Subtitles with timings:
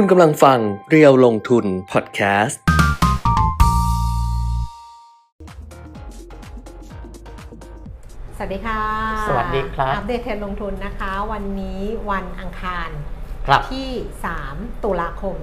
[0.00, 0.58] คุณกำลังฟัง
[0.90, 2.60] เรียวลงทุนพอดแคสต์
[8.36, 8.80] สวัสดีค่ะ
[9.28, 11.80] สวัสดีครับ อัปเดตเทรนด์ลงทุนนะคะ วันนี้
[12.10, 12.90] วันอังคาร
[13.46, 13.90] ครับ ที่
[14.36, 15.36] 3 ตุลาคม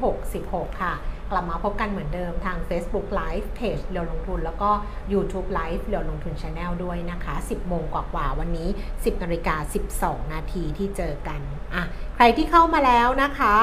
[0.00, 0.94] 2566 ค่ะ
[1.30, 4.70] กลับมาพบกันเหมือนเดิมทาง Facebook Live Page เรียวลงทุน แล้วก็
[5.12, 9.56] YouTube Live เรียวลงทุน Channel ด้วยนะคะ 10 โมงกว่าๆวันนี้ 10นาฬิกา
[9.94, 11.40] 12 นาทีที่เจอกัน
[11.74, 11.84] อะ
[12.16, 13.56] ใครที่เข้ามาแล้วนะคะ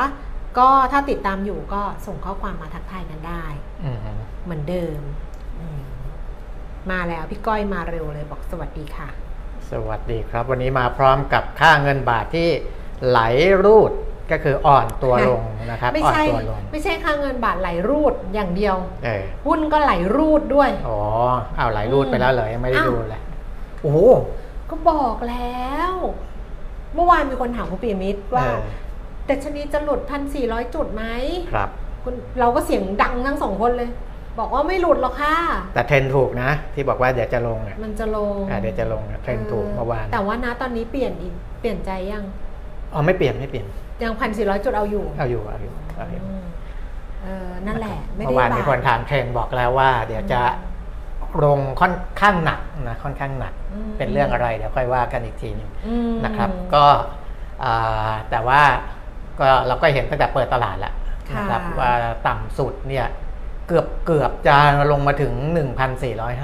[0.59, 3.45] ก็ถ้าติดตามอยู่ก็ส่งข้อความมาทักทายกันได้
[3.83, 3.99] อืม
[4.43, 5.01] เหมือนเดิม
[5.59, 5.83] อืม
[6.91, 9.09] มาแล้วพี่ก้อยมาเร็วเลยบอกสวัสดีค่ะ
[9.71, 12.49] สวัสดีครับ วันนี้มาพร้อมกับค่าเงินบาทที่
[13.07, 13.19] ไหล
[13.63, 13.91] รูด
[14.31, 15.41] ก็คืออ่อนตัวลง
[15.71, 20.99] นะครับไม่อ่อนใช่ตัวลงไม่ใช่ค่าเงินบาทไหลรูดอย่างเดียวเออหุ้นก็ไหลรูดด้วยอ๋อ
[21.57, 23.21] เอาไหลรูดไปแล้วเลยยังไม่ได้อ้าวดูเลย
[23.81, 23.99] โอ้โห
[24.69, 25.93] ก็บอกแล้ว
[26.95, 28.59] เมื่อวานมีคนถามคุณปียมิตรว่าเออ
[29.29, 31.03] ดัชนีจะหลุดพันสี่ร้อยจุดไหม
[31.51, 31.69] ครับ
[32.03, 33.89] คุณเราก็เสียงดังทั้งสองคนเลย
[34.39, 35.35] บอกว่าไม่หลุดหรอกค่ะ
[35.73, 42.23] แต่เทรนถูกนะ ที่บอกว่าเดี๋ยวจะลงอะมันจะลงอะเดี๋ยวจะลงอะเทรนถูกเมื่อวานแต่ว่านะตอนนี้เปลี่ยนอีกเปลี่ยนใจยัง
[42.93, 43.67] อ๋อไม่เปลี่ยนไม่เปลี่ยน
[44.03, 46.45] ยังพันสี่ร้อยจุดเอาอยู่ เอาอยู่เอาอยู่เอาอยู่อืม
[47.23, 50.41] เออนั่นแหละไม่เมื่ได้อวานมีคนบาถามเทรนบอกแล้วว่า เดี๋ยวจะ
[51.43, 56.85] ลงค่อนข้างหนักนะค่อนข้างหนักอืมเป็นเรื่องอะไรเดี๋ยวค่อยว่ากันอีกทีหนึงอืมนะครับ ก็
[57.63, 58.61] อ่าแต่ว่า
[59.39, 60.93] ก็เราก็เห็นตั้งแต่เปิดตลาดแล้ว
[61.29, 61.91] ค่ะนะครับว่า
[62.27, 63.07] ต่ำสุดเนี่ย
[63.67, 64.57] เกือบเกือบจะ
[64.91, 65.33] ลงมาถึง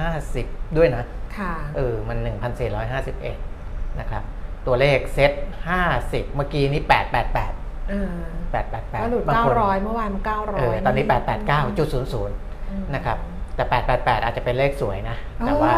[0.04, 1.04] 1,450 ด้วยนะ
[1.38, 2.18] ค่ะ เออ มัน
[3.04, 4.24] 1,451 นะครับ
[4.68, 5.32] ตัวเลขเซต
[5.84, 6.82] 50 เมื่อกี้นี้
[7.32, 8.12] 888เออ
[8.52, 11.06] 888ก็หลุดบางคน900เมื่อวานมัน900เออตอนนี้
[11.80, 13.18] 889.00 นะครับ
[13.56, 13.64] แต่
[13.96, 15.74] 888 อาจจะเป็นเลขสวยนะ แต่ว่า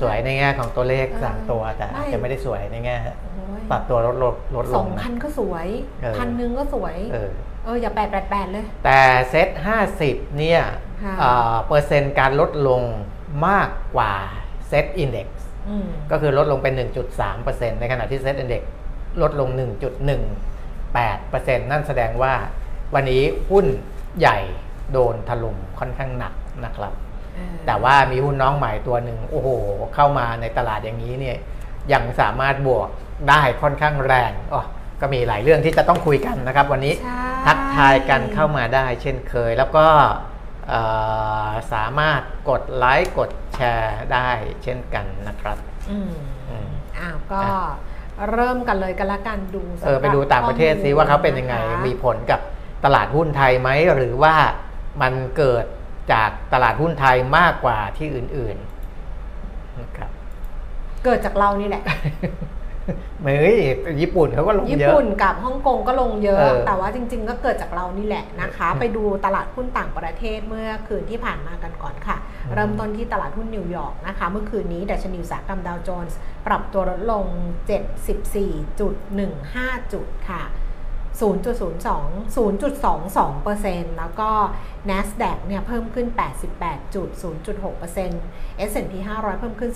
[0.00, 2.96] สวยในแง่ของตัวเลขสามตัวแต่อาจจะไม่ได้สวยในแง่
[3.34, 5.66] โอ้ยปรับตัวลดลงลดลสองงนะพันก็สวย
[6.02, 7.30] เออพันหนึ่งก็สวยเออ
[7.64, 9.48] เอออย่าแปดแปดแปดเลย แต่เซต
[9.92, 10.60] 50เนี่ย
[11.04, 12.82] ค่ะเอ่อเปอร์เซ็นต์การลดลง
[13.48, 14.12] มากกว่า
[14.68, 15.47] SET Index อืม
[16.10, 16.74] ก็คือลดลงเป็น
[17.26, 18.70] 1.3%ในขณะที่ SET Index
[19.22, 22.34] ลดลง 1.18%นั่นแสดงว่า
[22.94, 23.66] วันนี้หุ้น
[24.18, 24.38] ใหญ่
[24.92, 26.34] โดนถล่มค่อนข้างหนัก
[26.64, 26.92] นะครับ
[27.34, 29.48] เออแต่ว่ามีหุ้นน้องใหม่ตัวหนึ่งโอ้โห
[29.94, 31.36] เข้ามาในตลาดอย่างนี้เนี่ย
[31.92, 32.88] ยังสามารถบวก
[33.28, 34.62] ได้ค่อนข้างแรงอ๋อ
[35.00, 40.10] ก็มีหลายเรื่องที่จะต้องคุยกันนะครับ วันนี้ใช่ทักทายกันเข้ามาได้เช่นเคย แล้วก็เอ่อ
[41.72, 44.28] สามารถกดไลค์กดแชร์ได้
[44.62, 45.58] เช่นกันนะครับ
[45.90, 46.12] อืม
[46.50, 46.68] อืม
[46.98, 47.40] อ้าวก็
[48.18, 52.40] อะเริ่มกันเลยกันละกันดูสำหเอรับอไปดูต่างประเทศซิว่าเขาเป็นยังไงข้อลมีผลกับ
[52.84, 54.34] ตลาดหุ้นไทยไหม หรือว่า
[55.02, 55.64] มันเกิด
[56.12, 60.10] จากตลาดหุ้นไทยมากกว่าที่อื่นๆนะครับ
[61.04, 61.82] เกิดจากเรานี่แหละ
[63.22, 63.56] เฮ้ย
[64.00, 72.16] ญี่ปุ่นเขาก็ลงญี่เยอะปุ่นกับฮ่องกงก็ลงเยอะเออแต่ว่าจริง ๆ ก็เกิดจากเรานี่แหละนะคะอืมไปดูตลาดหุ้นต่างประเทศเมื่อคืนที่ผ่านมากันก่อนค่ะ
[72.46, 77.26] อืมเริ่มต้นที่ตลาดหุ้นนิวยอร์กนะคะ เมื่อคืนนี้ดัชนีอุตสาหกรรมดาวโจนส์ปรับตัวลดลง
[77.98, 78.78] 74.15
[79.92, 80.42] จุดค่ะ
[81.20, 84.30] 0.02 0.22%แล้วก็
[84.90, 89.72] NASDAQ เนี่ยเพิ่มขึ้น 88.0.6% S&P 500 เพิ่มขึ้น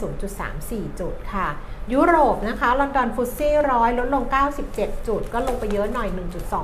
[0.48, 1.48] 0.34 จุดค่ะ
[1.92, 4.24] ยุโรปนะคะ ลอนดอนฟุตซี่ร้อยลดลง
[4.66, 6.08] 97 จุด ก็ลงไปเยอะหน่อย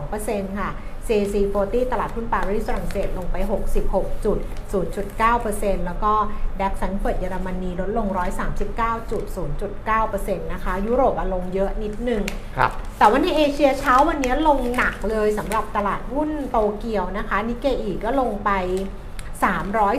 [0.02, 0.70] 1.2%ค่ะ
[1.08, 3.36] CAC 40 ตลาดหุ้นปารีสฝรั่งเศสลงไป
[3.84, 4.38] 66จุด
[5.12, 6.12] 0.9%แล้วก็
[6.60, 8.06] ดัคซังเฟิร์ตเยอรมนีลดลง
[9.28, 12.22] 139.0.9%นะคะยุโรปอะลงเยอะนิดนึง
[12.56, 18.50] ครับแต่ว่าในเอเชียเช้าวันนี้ลงหนักเลยสำหรับตลาดหุ้นโตเกียวนะคะนิเกอีก็ลงไป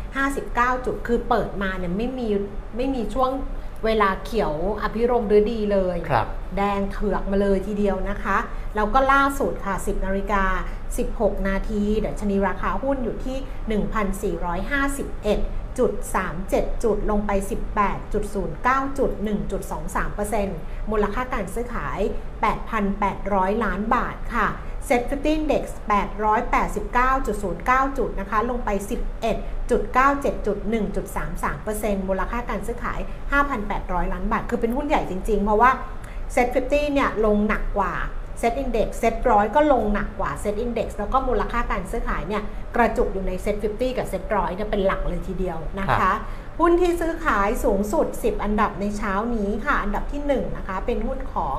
[0.00, 2.28] 1,459 จุด คือเปิดมาเนี่ยไม่มี
[2.76, 3.30] ไม่มีช่วง
[3.84, 8.36] เวลาเขียวอภิรมย์ฤดีเลยครับแดงเถือกมาเลยทีเดียวนะคะ
[8.76, 10.44] แล้วก็ล่าสุดค่ะ 10นาฬิกา
[10.96, 13.38] 16 นาทีดัชนีราคาหุ้นอยู่ที่
[14.36, 15.92] 1,451จุด
[16.38, 17.30] 37 จุดลงไป
[17.94, 19.10] 18.09 จุด
[19.80, 21.98] 1.23%มูลค่าการซื้อขาย
[22.82, 24.48] 8,800 ล้านบาทค่ะ
[24.88, 25.64] Set 50 Index
[26.80, 28.70] 889.09 จุดนะคะ ลงไป
[29.38, 29.70] 11.97
[30.46, 30.58] จุด
[31.34, 33.00] 1.33%มูลค่าการซื้อขาย
[33.56, 35.70] 5,800 ล้านบาท คือเป็นหุ้นใหญ่จริงๆ เพราะว่า
[36.34, 37.94] Set 50เนี่ยลงหนักกว่า
[38.40, 42.42] Set Index Set ร้อยก็ลงหนักกว่า Set Index แล้วก็มูลค่าการซื้อขายเนี่ย
[42.76, 46.16] กระจุกอยู่ใน Set 50กับ Set ร้อยเนี่ยเป็นหลักเลยทีเดียวนะครัคะบ
[46.60, 51.58] หุ้นที่ซื้อขายสูงสุด 10 อันดับในเช้านี้ค่ะ อันดับที่1นะคะเป็นหุ้นของ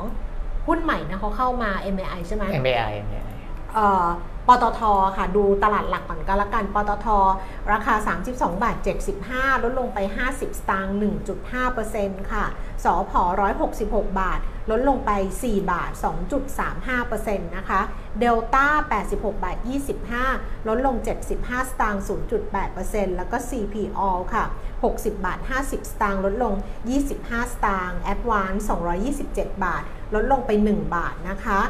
[0.67, 3.25] หุ้นใหม่นะเขาเข้ามา MAI ใช่ไหม MBI เนี่ย
[3.73, 4.07] เอ่อ
[4.47, 4.81] ปตท
[5.17, 7.07] ค่ะ ดูตลาดหลักก่อนก็แล้วกัน ปตท
[7.71, 7.95] ราคา
[8.27, 8.75] 32 บาท
[9.19, 10.95] 75 ลดลงไป 50 สตางค์
[11.63, 12.45] 1.5%ค่ะ
[12.83, 13.21] สอพอ
[13.71, 14.39] 166 บาท
[14.71, 15.11] ลดลงไป
[15.43, 15.91] 4 บาท
[16.69, 17.81] 2.35%นะคะ
[18.19, 18.67] เดลต้า
[19.05, 19.57] 86 บาท
[20.13, 20.95] 25 ลดลง
[21.33, 22.03] 75 สตางค์
[22.59, 24.01] 0.8%แล้วก็ CPO
[24.33, 24.45] ค่ะ
[24.83, 26.53] 60 บาท 50 สตางค์ ลดลง
[27.03, 28.61] 25 สตางค์ Advance
[29.13, 29.83] 227 บาท
[30.15, 31.61] ลดลงไป 1 บาทนะคะ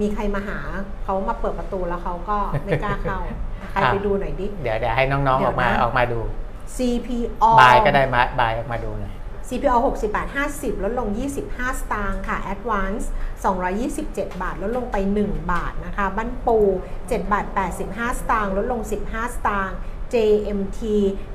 [0.00, 0.58] มีใครมาหา
[1.04, 3.20] เขามาเปิดประตูแล้วเขาก็ไม่กล้าเข้า
[3.70, 6.20] ใครไปดูหน่อยดิ เดี๋ยวเดี๋ยวให้น้องๆเดี๋อยวอกมานะออกมาดู
[6.76, 9.13] CPO บายก็ได้มาบายออกมาดูหน่อย
[9.48, 11.08] CPO 60 บาท 50 ลดลง
[11.44, 13.04] 25 สตางค์ค่ะ Advance
[13.74, 16.58] 227 บาท ลดลงไป 1 บาทนะคะบ้านปู
[16.96, 17.46] 7บาท
[17.84, 19.76] 85 สตางค์ลดลง 15 สตางค์
[20.14, 20.80] JMT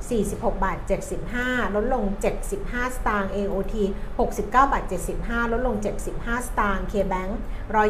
[0.08, 0.78] 46 บาท
[1.26, 2.04] 75 ลดลง
[2.50, 3.74] 75 สตางค์ AOT
[4.18, 4.84] 69 บาท
[5.16, 5.76] 75 ลดลง
[6.12, 7.30] 75 สตางค์ KBank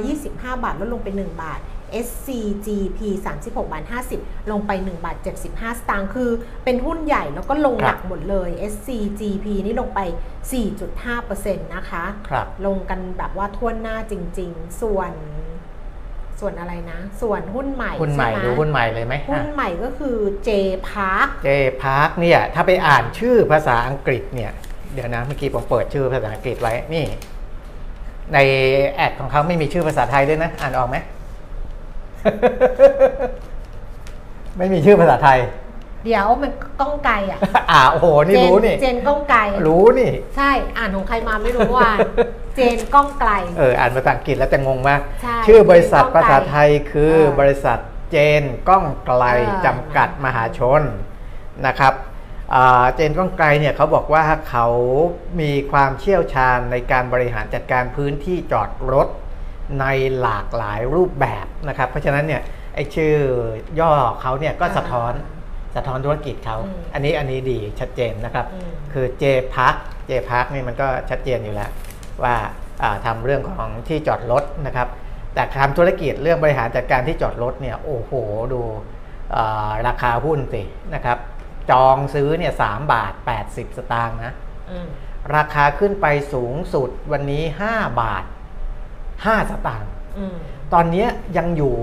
[0.01, 1.61] 125 บาท ลดลงไป 1 บาท
[2.07, 3.01] SCGP
[3.37, 3.85] 36บาท
[4.17, 5.17] 50 ลงไป1บาท
[5.49, 6.31] 75 สตางค์คือ
[6.65, 10.01] เป็นหุ้นใหญ่แล้วก็ลงหนักหมดเลย SCGP นี่ลงไป
[10.69, 15.13] 4.5%นะคะครับลงกันแบบว่าทั่วหน้าจริง ๆ ส่วน
[16.41, 20.17] ส่วนอะไรนะ ส่วนหุ้นใหม่หุ้นใหม่ช่ไดูหุ้นใหม่เลยไหมหุ้นใหม่ก็คือ
[20.49, 20.51] J
[20.89, 21.49] Park เจ
[21.83, 24.53] พาร์คเนี่ย ถ้าไปอ่านชื่อภาษาอังกฤษเนี่ย
[24.95, 27.05] เดี๋ยวนะเมื่อกี้ผมเปิดชื่อภาษาอังกฤษไว้นี่
[28.35, 28.39] ใน
[28.95, 30.97] แอดของเขาไม่มีชื่อภาษาไทยด้วยนะ อ่านออกไหม
[34.57, 35.39] ไม่มีชื่อภาษาไทย
[36.05, 36.51] เดี๋ยวมัน
[36.81, 37.39] ก้องไกลอะ
[37.71, 41.91] อ่าโอ้โหนี่เจรู้นี่ เจนก้องไกลรู้นี่ ใช่อ่านของใครมาไม่รู้ว่า
[42.57, 47.79] เจนก้องไกลเอออ่านภาษาอังกฤษแล้วจะงงมากใช่ชื่อบริษัทเจนก้องไกลภาษาไทยคือเออบริษัท
[48.11, 50.83] เจนก้องไกลเออจำกัดมหาชน
[51.67, 51.95] นะครับ
[52.55, 54.67] อ่าเจนก้องไกลเนี่ยเขาบอกว่าเขา
[55.41, 59.09] มีความเชี่ยวชาญในการบริหารจัดการพื้นที่จอดรถ
[59.81, 59.87] ใน
[60.21, 62.43] หลากหลายรูปแบบนะครับ เพราะฉะนั้นเนี่ย
[62.75, 63.15] ไอ้ชื่อ
[63.81, 65.13] ย่อเขาเนี่ยก็สะท้อน
[65.77, 69.25] สะท้อนธุรกิจเขาอืมอันนี้อันนี้ดีชัดเจนนะครับอืมคือ J
[69.55, 69.77] Park
[70.11, 71.71] J Park นี่มันก็ชัดเจนอยู่แล้ว
[72.23, 72.35] ว่า
[72.83, 74.89] อ่าทำเรื่องของที่จอดรถนะครับ
[75.35, 78.13] แต่ทำธุรกิจเรื่องบริหารจัดการที่จอดรถเนี่ยโอ้โห
[78.53, 78.61] ดู
[79.37, 80.63] อ่าราคาหุ้นสิ
[80.95, 81.19] นะครับ
[81.71, 83.13] จองซื้อเนี่ยสบาท
[83.47, 84.33] 80 สตางค์นะ
[84.71, 84.89] อืม
[85.37, 87.43] ราคาขึ้นไปสูงสุดวันนี้
[87.73, 88.25] 5 บาท
[89.25, 90.35] 5สตางค์อืม
[90.73, 91.07] ตอนนี้
[91.37, 91.75] ยังอยู่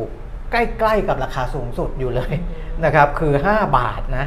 [0.52, 4.26] ใกล้ๆกับราคาสูงสุดอยู่เลยอืมนะครับคือ 5 บาทนะ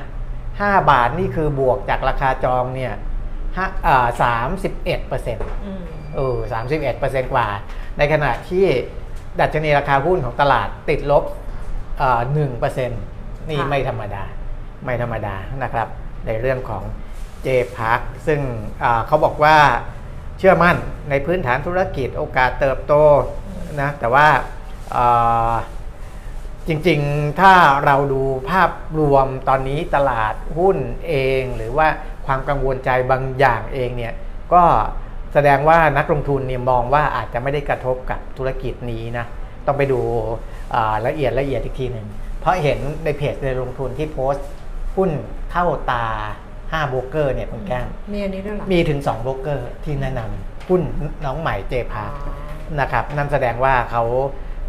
[0.49, 2.95] 5 บาทนี่คือบวกจากราคาจองเนี่ย
[3.57, 5.83] ห้าอ่าสามสิบเอ็ดเปอร์เซ็นต์อืม
[6.17, 7.47] เออสามสิบเอ็ดเปอร์เซ็นต์กว่า
[7.99, 8.67] ในขณะที่
[9.41, 11.25] ดัชนีราคาหุ้นของตลาดติดลบ
[12.35, 13.03] หนึ่งเปอร์เซ็นต์
[13.49, 14.23] นี่ค่ะไม่ธรรมดา
[14.85, 15.89] ไม่ธรรมดานะครับ
[16.27, 16.83] ในเรื่องของ
[17.47, 18.41] J Park ซึ่ง
[18.83, 19.57] อ่าเขาบอกว่า
[20.41, 20.77] เชื่อมั่น
[21.11, 22.95] ในพื้นฐานธุรกิจโอกาสเติบโต
[23.81, 24.29] นะแต่ว่า
[26.69, 27.55] จริงๆ ถ้า
[27.85, 30.77] เราดูภาพรวมตอนนี้ตลาดหุ้น
[31.09, 31.89] เอง หรือว่า
[32.27, 34.15] ความกังวลใจบางอย่างเองเนี่ย
[34.53, 34.63] ก็
[35.33, 39.27] แสดงว่านักลงทุนเนี่ยมองว่าอาจจะไม่ได้กระทบกับธุรกิจนี้นะ
[39.67, 40.01] ต้องไปดู
[41.07, 42.07] ละเอียดละเอียดอีกทีหนึ่ง
[42.41, 44.49] เพราะเห็นในเพจในลงทุนที่โพสต์
[44.97, 45.11] หุ้น
[45.51, 46.07] เท่าตา
[46.73, 50.83] 5โบรกเกอร์เนี่ยคุณแก้มมีอันนี้ด้วยเหรอมีถึง2โบรกเกอร์ที่แนะนำหุ้น
[51.25, 52.35] น้องใหม่เจพาอ๋อ
[52.81, 54.03] นะครับนั่นแสดงว่าเขา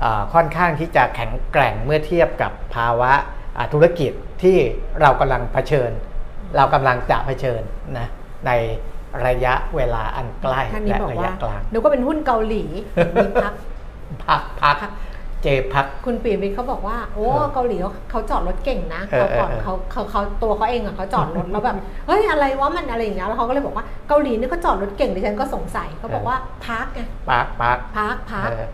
[0.03, 3.11] อ่าค่อนข้างที่จะแข็งแกร่งเมื่อเทียบกับภาวะ
[3.57, 4.11] อ่าธุรกิจ
[4.43, 4.57] ที่
[5.01, 5.91] เรากำลังเผชิญ
[6.57, 7.61] เรากำลังจะเผชิญ
[7.97, 8.07] นะ
[8.47, 8.51] ใน
[9.27, 12.63] ระยะเวลาอันใกล้ท่านนี้และบอกระว่ายะกลางนึกว่าเป็นหุ้นเกาหลี
[13.15, 13.53] มีพัก
[14.25, 14.75] พักพัก
[15.43, 28.67] เจพัก คุณปีมิตรเขาบอกว่า โอ้เออเกาหลีเขาเขาจอดรถเก่งนะเออเขาก่อนเออเขาเขาเขาตัวเขาเองอะเขาจอดรถแล้วแบบเฮ้ยอะไรวะมันอะไรอย่างเงี้ยแล้วเขาก็เลยบอกว่าเกาหลีนี่ก็จอดรถเก่งดิฉันก็สงสัยเขาบอกว่าพาร์คไงพักพักพาร์คพาร์คเออ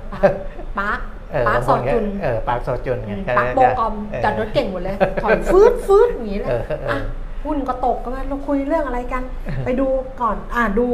[0.77, 0.99] พาร์ค
[1.31, 6.99] เออพาร์คบางซคอนก็จุนเออปาร์คโซจุนไงปาร์คโบกอมเจอดรถเก่งหมดเลยถอยฟืดฟืดอย่างนี้เลยเออเออเอออะ
[7.45, 9.23] หุ้นก็ตกก็มาเราคุยเรื่องอะไรกัน
[9.65, 9.87] ไปดู
[10.21, 10.87] ก่อนอ่าดู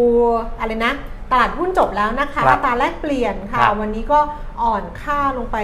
[0.59, 0.93] อะไรนะ
[1.33, 4.19] ตลาดหุ้นจบแล้วนะคะครับอัตราแลกเปลี่ยนค่ะครับวันนี้ก็
[4.63, 5.57] อ่อนค่าลงไป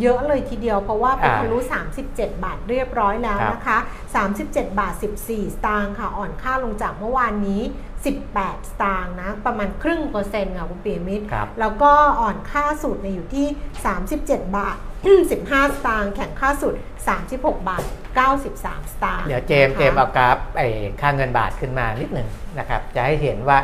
[0.00, 1.58] เยอะเลยทีเดียว เพราะว่าไปอ่าทะลุ
[2.04, 3.78] 37 บาทเรียบร้อยแล้วนะคะ
[4.28, 7.62] 37 บาท 14 สตางค์ค่ะ อ่อนค่าลงจากเมื่อวานนี้
[8.18, 13.46] 18 สตางค์นะ ประมาณครึ่งเปอร์เซ็นต์ค่ะคุณปีมิตรครับแล้วก็อ่อนค่าสุดเนี่ยอยู่ที่
[14.02, 14.76] 37 บาท
[15.24, 16.74] 15 สตางค์ แข่งค่าสุด
[17.20, 17.82] 36 บาท
[18.36, 20.68] 93 สตางค์ เดี๋ยวเจมส์นะคะเจมส์เอากราฟไอ้
[21.00, 22.28] ค่าเงินบาทขึ้นมานิดหนึ่ง
[22.58, 23.58] นะครับ จะให้เห็นว่า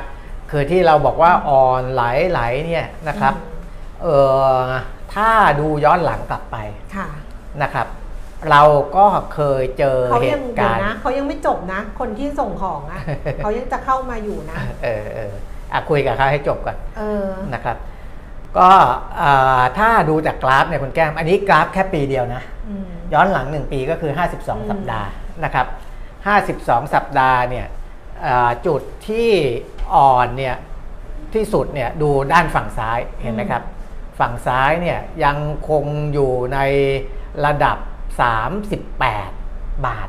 [0.51, 3.35] คือที่เราบอกว่าอ่อนไหลไหลเนี่ยนะครับ
[4.03, 4.09] เอ
[4.61, 4.69] อ
[5.15, 6.57] ถ้าดูย้อนหลังกลับไป
[6.97, 7.09] ค่ะ
[7.63, 7.87] นะครับ
[8.51, 8.63] เรา
[8.97, 13.01] ก็เคยเจอเขาเหยังตุเดี๋ยกาวรณ์นะเขายังไม่จบนะ คนที่ส่งของอะ
[13.39, 15.33] เขายังจะเข้ามาอยู่นะ เออเออ
[15.73, 17.77] อะคุยกับเขาให้จบก่อนเออนะครับ
[18.59, 18.71] ก็
[19.21, 25.11] อ่าถ้าดูจากกราฟเนี่ยคุณแก้ม อันนี้กราฟแค่ปีเดียวนะอืมย้อนหลัง1ปีก็คืออืม52 สัปดาห์
[25.45, 25.67] นะครับ
[26.31, 27.78] 52 สัปดาห์เนี่ยอ่า
[28.67, 29.31] จุดที่
[29.95, 30.57] อ่อนเนี่ย
[31.35, 33.63] ที่สุดเนี่ยดูด้านฝั่งซ้ายเห็นไหมครับ
[34.19, 35.37] ฝั่งซ้ายเนี่ยยัง
[35.69, 36.59] คงอยู่ใน
[37.45, 37.79] ระดับ
[38.61, 40.09] 38 บาท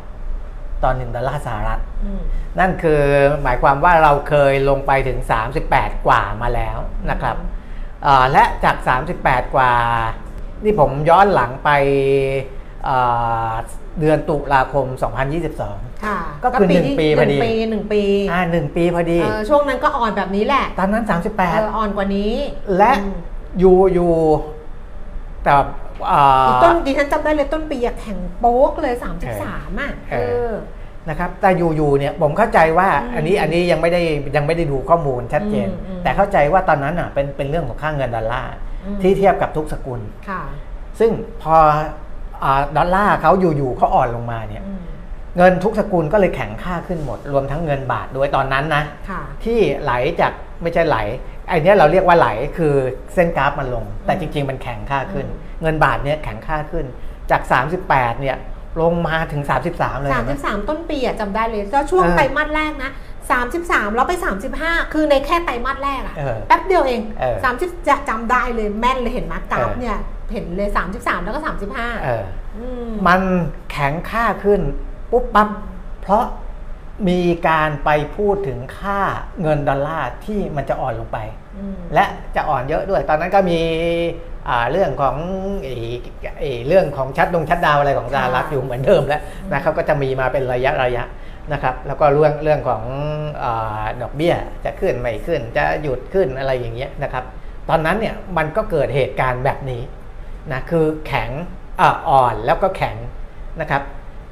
[0.84, 2.22] ต่อ1ดอลลาร์สหรัฐอืม
[2.60, 3.02] นั่นคือ
[3.44, 5.20] หมายความว่าเราเคยลงไปถึง
[5.64, 6.78] 38 กว่ามาแล้ว
[7.10, 7.38] นะครับ
[8.04, 8.78] เอ่อและจาก
[9.16, 9.72] 38 กว่า
[10.64, 11.70] นี่ผมย้อนหลังไป
[12.86, 12.98] เอ่
[13.50, 13.52] อ
[14.00, 14.86] เดือนตุลาคม
[15.40, 18.02] 2022 ค่ะก็คือหนึ่งที่ปีพอดีหนึ่งปีหนึ่งปี
[18.32, 22.34] อ่าหนึ่งปีพอดีเออช่วงนั้นก็อ่อนแบบนี้แหละตอนนั้นเออ38อ่อนกว่านี้
[22.78, 23.14] และอืม
[23.60, 24.12] อยู่อยู่
[25.44, 25.54] แต่
[26.08, 28.94] เอ่อต้นดิฉันจำได้เลยต้นปีอะแข่งโป๊กเลย
[29.38, 30.54] 33อะเอเอออ
[31.10, 34.02] นะครับแต่อยู่ๆเนี่ยผมเข้าใจว่าอืมอันนี้อันนี้ยังไม่ได้
[34.36, 38.54] ยังไม่ได้ดูข้อมูลชัดเจนอืมอืมแต่เข้าใจว่าตอนนั้นอะเป็นเป็นเรื่องของค่าเงินดอลลาร์
[38.86, 40.42] อืมที่เทียบกับทุกสกุลค่ะ
[41.00, 41.56] ซึ่งพอ
[42.44, 44.80] อาดอลลาร์เขาอยู่ๆเขาอ่อนลงมาเนี่ยอืม
[45.38, 50.32] เงินทุกสกุลก็เลยแข็งค่าขึ้นหมด รวมทั้งเงินบาทด้วยตอนนั้นนะค่ะที่ที่ไหลจาก
[50.62, 50.98] ไม่ใช่ไหล
[51.50, 52.74] ไอเนี้ยเราเรียกว่าไหลคือ
[53.14, 56.86] เส้นกราฟมันลง แต่จริง ๆ มันแข็งค่าขึ้นอืมเงินบาทเนี่ยแข็งค่าขึ้น
[57.32, 57.42] จาก
[57.82, 58.38] 38เนี่ย
[58.82, 59.44] ลงมาถึง
[59.74, 62.92] 33 เลยเห็นไหม33 ต้นปีอะจำได้เลยแล้วช่วงเออไตรมาสแรกนะ
[63.44, 64.14] 33 แล้วไป
[64.54, 69.98] 35 คือในแค่ไตรมาสแรกอะเออแป๊บเดียวเองเออ30จะจำได้เลยแม่นเลยเห็นไหมกราฟเออเนี่ย
[70.34, 72.24] เห็นเลย 33 แล้วก็ 35เออ
[72.58, 73.22] อืมมัน
[73.72, 74.62] แข็งค่าขึ้น
[75.12, 75.50] ปุ๊บปั๊บ
[76.02, 76.26] เพราะ
[77.10, 79.02] มีการไปพูดถึงค่า
[79.42, 81.18] เงินดอลลาร์ที่มันจะอ่อนลงไป
[81.58, 83.60] อืมและจะอ่อนเยอะด้วย ตอนนั้นก็มี
[84.50, 85.16] อ่าเรื่องของ
[85.64, 85.76] ไอ้
[86.40, 89.22] ไอ้เรื่องของชัดดง shutdown อะไรของสหรัฐค่ะอยู่เหมือนเดิมแล้ว
[89.54, 91.04] นะครับก็จะมีมาเป็นระยะระยะ
[91.54, 92.84] นะครับแล้วก็เรื่องเรื่องของ
[93.44, 94.34] อาดอกเบี้ย
[94.66, 97.24] จะขึ้นไม่ขึ้น จะหยุดขึ้นอะไรอย่างเงี้ยนะครับ
[97.70, 99.82] ตอนนั้นเนี่ยมันก็เกิดเหตุการณ์แบบนี้
[100.52, 101.30] นะคือแข็ง
[101.82, 102.96] อาอ่อนแล้วก็แข็ง
[103.62, 103.82] นะครับ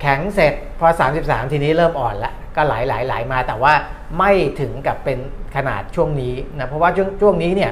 [0.02, 0.88] แข็งเสร็จพอ
[1.20, 3.74] 33 ทีนี้เริ่มอ่อนแล้วก็ไหลไหลไหลมาแต่ว่า
[4.18, 5.18] ไม่ถึงกับเป็น
[5.56, 7.72] ขนาดช่วงนี้นะเพราะว่าช่วงช่วงนี้เนี่ย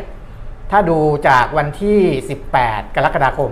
[0.72, 2.00] ถ้าดูจากวันที่
[2.48, 3.52] 18 กรกฎาคม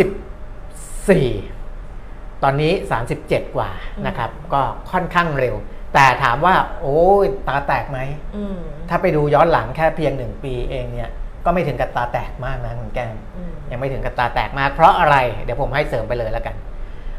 [0.00, 2.72] 34 ตอนนี้
[3.14, 3.70] 37 กว่า
[4.06, 5.54] นะครับ ก็ค่อนข้างเร็ว
[5.94, 7.98] แต่ถามว่า โอ้ยตาแตกไหม
[8.36, 8.58] อืม
[8.88, 11.10] ถ้าไปดูย้อนหลังแค่เพียงหนึ่งปีเองเนี่ย
[11.44, 16.56] ก็ไม่ถึงกับตาแตกมากนะคุณแก้มอืมยังไม่ถึงกับตาแตกมาก เพราะอะไรเดี๋ยวผมให้เสริมไปเลยแล้วกัน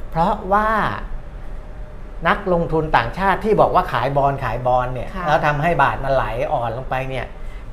[0.09, 0.69] เพราะว่า
[2.27, 7.25] นักลงทุนต่างชาติที่บอกว่าขายบอลขายบอลเนี่ยค่ะแล้วทำให้บาทมันไหลอ่อนลงไปเนี่ย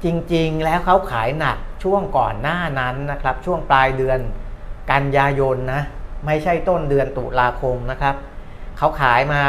[0.04, 4.18] จริง ๆ แล้วเขาขายหนักช่วงก่อนหน้านั้นนะครับ ช่วงปลายเดือน
[4.92, 5.82] กันยายนนะ
[6.26, 8.14] ไม่ใช่ต้นเดือนตุลาคมนะครับ
[8.78, 9.42] เขาขายมา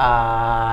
[0.00, 0.70] อ่า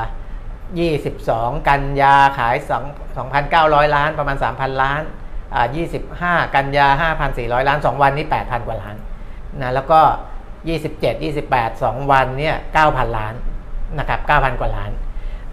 [0.80, 5.21] 22 กันยาขาย2 2,900 ล้านประมาณ 3,000 ล้านอ่า
[5.60, 6.88] 25 กันยา
[7.28, 8.96] 5,400 ล้าน 2 วันนี้8,000 กว่าล้าน
[9.62, 10.02] นะแล้วก็
[10.60, 11.02] 27
[11.50, 12.56] 28 2 วันเนี่ย
[12.86, 13.34] 9,000 ล้าน
[14.00, 14.92] นะครับ 9,000 กว่าล้าน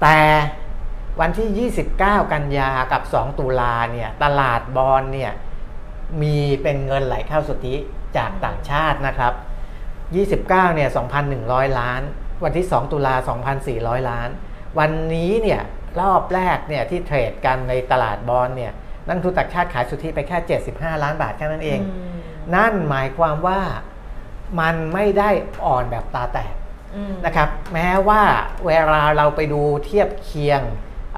[0.03, 0.19] แต่
[1.21, 5.33] วันที่ 29 กันยากับ 2 ตุลาเนี่ย ตลาดบอลเนี่ย
[6.23, 7.75] มีเป็นเงินไหลเข้าสุทธิ
[8.17, 9.33] จากต่างชาตินะครับ
[10.47, 10.89] 29 เนี่ย
[11.29, 12.03] 2,100 ล้าน
[12.45, 13.15] วันที่ 2 ตุลา
[13.63, 14.29] 2,400 ล้าน
[14.79, 15.63] วันนี้เนี่ย
[16.01, 18.73] รอบแรกเนี่ยที่เทรดกันในตลาดบอลเนี่ย
[19.09, 22.15] นักลงทุนต่างชาติขายสุทธิไปแค่ 75 ล้านบาทแค่นั้นเองม
[22.55, 23.61] นั่นหมายความว่า
[24.61, 25.31] มันไม่ได้
[25.65, 26.55] อ่อนแบบตาแตก
[26.95, 28.23] อืมนะครับแม้ว่า
[28.67, 30.61] เวลาเราไปดูเทียบเคียง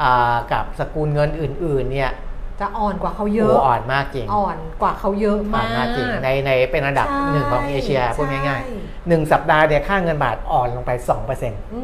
[0.03, 2.13] อ่ากับสกุลเงินอื่นๆเนี่ย
[2.61, 10.91] จะอ่อนกว่าเขาเยโอ้อะอ่อนมากจริง อ่อนกว่าเขาเยอะอ่อมานกมากจริงในในเป็นอันดับใช่หนึ่งของเอเชียพูดใช่ง่ายๆหนึ่งสัปดาห์เนี่ยค่าเงินบาทอ่อนลงไป
[11.33, 11.81] 2%อื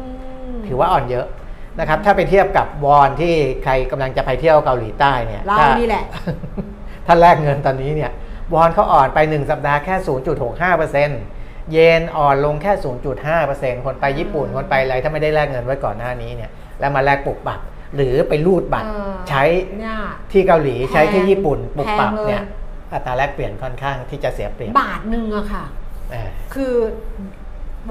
[0.53, 1.25] มถือว่าอ่อนเยอะ
[1.79, 6.05] นะครับถ้าไปเทียบกับวอนที่ใครกำลังจะไปเที่ยวเกาหลีใต้เนี่ยเราถ้นี่แหละ
[7.05, 8.11] ถ้าแลกเงินตอนนี้เนี่ย
[8.53, 9.95] วอนเขาอ่อนไป 1 สัปดาห์แค่
[10.83, 12.71] 0.65%เยนอ่อนลงแค่
[13.29, 17.59] 0.5%คนไปญี่ปุ่นอืมคนไปอะไรถ้าไม่ได้แลกเงินไว้ก่อนหน้านี้เนี่ยแล้วมาแลกปุกปับ
[17.95, 19.43] หรือไปรูดบัตรเออใช้
[19.79, 19.97] เนี่ย
[20.31, 22.43] ที่เกาหลีแพงใช้ที่ญี่ปุ่นปุกปับแพงเลยเนี่ย
[22.93, 25.63] อัตราแลกเปลี่ยนค่อนข้างที่จะเสียเปรียบบาทหนึ่งอะค่ะ
[26.11, 26.73] เออคือ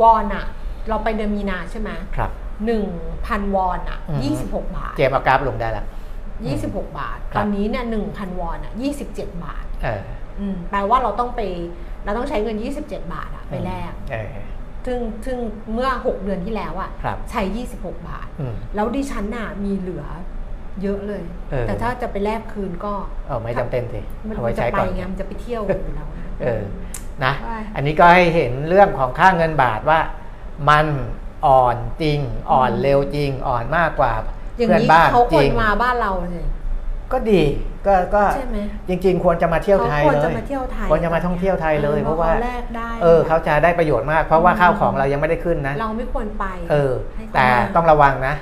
[0.00, 0.46] วอนอะ
[0.88, 2.30] เราไปเดือนมีนาใช่ไหมครับ
[2.64, 2.86] หนึ่ง
[3.26, 5.86] พันวอนอะอืมยี่สิบหกบาท เจมส์เอากราฟลงได้แล้ว
[6.46, 10.02] ยี่สิบหกบาทครับตอนนี้เนี่ยหนึ่งพันวอนอะยี่สิบเจ็ดบาทเออ
[10.40, 11.40] อืมแปลว่าเราต้องไป
[12.04, 14.34] เราต้องใช้เงิน 27 บาทอะไปแลกเออ
[14.86, 15.38] ซึ่งซึ่ง
[15.72, 17.42] เมื่อ 6 เดือนที่แล้วอะครับใช้
[17.75, 20.04] 26 บาทอืมแล้วดิฉันน่ะมีเหลือ
[20.82, 22.92] เยอะเลยเออแต่ถ้าจะไปแลกคืนก็
[23.26, 26.62] เออไม่จำเป็นสิมันเอาไว้จะใช้ไปก่อนไงมันจะไปเที่ยวอยู่แล้วนะเออ
[27.25, 30.00] นะใช่อันนี้ก็ให้เห็นเรื่องของค่าเงินบาทว่า
[30.70, 30.86] มัน
[31.46, 32.18] อ่อนจริง
[32.52, 34.12] อ่อนเร็วจริง อ่อนมากกว่า
[34.58, 36.42] อย่างเพื่อนนี้บ้านเขาจควริรงมาบ้านเราสิ
[37.12, 37.42] ก็ดี
[37.86, 48.34] ก็ก็ใช่ไหมจริง ๆ ควรจะมาเที่ยวไทยเขาควรเลจะยมาเที่ยวไทยควรจะมาท่องเที่ยวไทยเลย เพราะว่าแลกได้เออเขาจะได้ประโยชน์มาก เพราะว่าข้าวของเรายังไม่ได้ขึ้นนะ เราไม่ควรไป เออให้เขาแต่มาต้องระวังนะ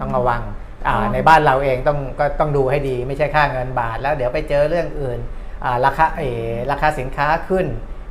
[0.00, 0.42] ต้องระวัง
[0.86, 5.18] อ่าอ๋อในบ้านเราเองต้องก็ต้องดูให้ดี ไม่ใช่ค่าเงินบาท แล้วเดี๋ยวไปเจอเรื่องอื่น
[5.64, 7.66] อ่าราคาเออราคาสินค้าขึ้น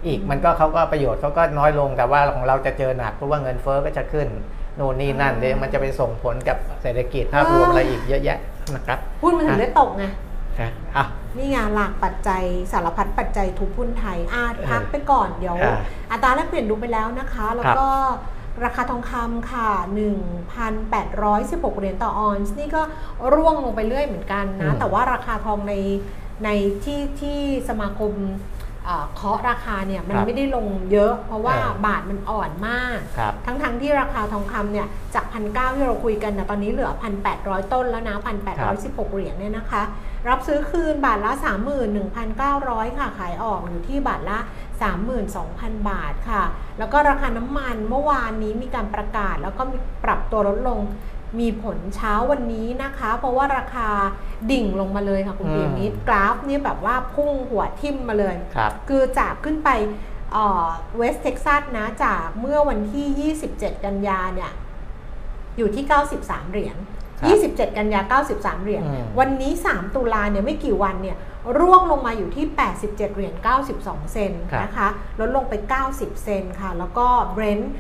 [0.08, 4.28] อีกมันก็เขาก็ประโยชน์เขาก็น้อยลงแต่ว่าของเราจะเจอหนักเพราะว่าเงินเฟ้อก็จะขึ้น
[4.76, 8.38] โน่นนี่นั่นเดี๋ยวมันจะไปส่งผลกับเศรษฐกิจภาพรวมอะไรอีกเยอะแยะ
[8.76, 10.04] นะครับหุ้นมันถึงได้ตกไง
[10.62, 11.06] นะอะ
[11.38, 15.80] นี่ไงหลักปัจจัยสารพัดปัจจัยทุบหุ้นไทยอาพักไปก่อนเดี๋ยวอ่า
[16.12, 17.88] อัตราแลกเปลี่ยนดูไปแล้วนะคะ แล้วก็
[18.66, 19.70] ราคาทองคำค่ะ
[20.54, 22.82] 1,816 เหรียญต่อออนซ์นี่ก็
[23.34, 25.74] ร่วงลงไปเรื่อยเหมือนกันนะ แต่ว่าราคาทองใน
[26.46, 26.50] ใน
[26.84, 28.12] ที่ที่สมาคม
[28.88, 36.92] เอ่อเคาะราคาเนี่ยมันไม่ได้ลงเยอะ เพราะว่าบาทมันอ่อนมากครับทั้งทั้งๆที่ราคาทองคำเนี่ยจากพันเที่เราคุยกันนะตอนนี้เหลือ
[37.32, 38.16] 1,800 ต้นแล้วนะ
[38.66, 39.84] 1,816 เหรียญเนี่ยนะคะ
[40.30, 41.32] รับซื้อคืนบาทละ
[42.16, 44.38] 31,900 ค่ะขายออกอยู่ที่บาทละ
[45.14, 46.44] 32,000 บาทค่ะ
[46.80, 50.80] แล้วก็ราคาน้ำมันเมื่อวานนี้มีการประกาศ แล้วก็มีปรับตัวลดลง
[51.40, 53.90] มีผลเช้าวันนี้นะคะ เพราะว่าราคา
[54.52, 59.70] ดิ่งลงมาเลยค่ะคุณอืมเปียมิตรกราฟเนี่ยแบบว่าพุ่งหัวทิ่มมาเลยครับคือจากขึ้นไป
[60.98, 64.52] West Texas นะจากเมื่อวันที่ 27 กันยาเนี่ย
[65.58, 65.84] อยู่ที่
[66.18, 66.78] 93 เหรียญ
[67.20, 71.18] ครับ27 กันยา 93 เหรียญอืมวันนี้ 3 ตุลาเนี่ยไม่กี่วันเนี่ย
[71.60, 73.34] ร่วงลงมาอยู่ที่ 87 เหรียญ
[73.74, 74.32] 92 เซน
[74.64, 74.88] นะคะ
[75.20, 75.54] ลดลงไป
[75.90, 77.72] 90 เซนค่ะ แล้วก็เบรนท์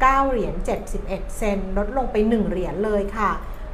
[0.00, 0.54] 89เหรียญ
[0.96, 3.30] 71 เซนลดลงไป 1 เหรียญเลยค่ะ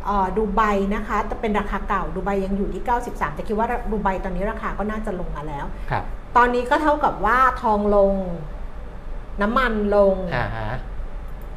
[0.06, 0.62] เอ่อดูไบ
[0.94, 6.04] นะคะแต่เป็นราคาเก่าดูไบยังอยู่ที่ 93 แต่คิดว่าดูไบตอนนี้ราคาก็น่าจะลงมาแล้วครับ
[6.36, 8.14] ตอนนี้ก็เท่ากับว่าทองลง
[9.42, 10.70] น้ำมันลงอ่าฮะ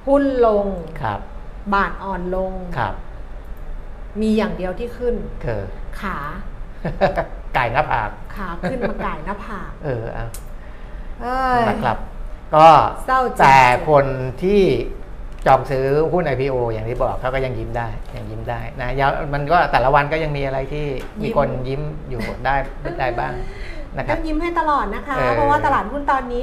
[0.08, 0.66] หุ้นลง
[1.02, 1.20] ครับ
[1.74, 2.94] บาทอ่อนลงครับ
[4.22, 5.64] มีอย่างเดียวที่ขึ้นคือ
[6.02, 6.18] ขา
[7.56, 10.28] ไก่หน้าผากขาขึ้นมาก่ายหน้าผากเออเอา
[11.22, 11.98] เอ้ยนะครับ
[12.56, 12.68] ก็
[13.06, 14.06] เศร้าจริงแต่คน
[14.44, 14.62] ที่
[15.48, 20.86] จองซื้อหุ้น IPO อย่างที่บอกเขาก็ยังยิ้มได้ยังยิ้มได้นะยาวมันก็แต่ละวันก็ยังมีอะไรที่
[21.24, 22.56] มีคนยิ้มอยู่ได้
[23.00, 23.34] ได้บ้าง
[23.98, 26.42] นะคก็รับยิ้มให้ตลอดนะคะเออเพราะว่าตลาดหุ้นตอนนี้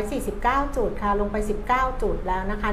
[0.00, 1.36] 1,449 จุดค่ะ ลงไป
[1.70, 2.68] 19 จุดแล้วนะคะ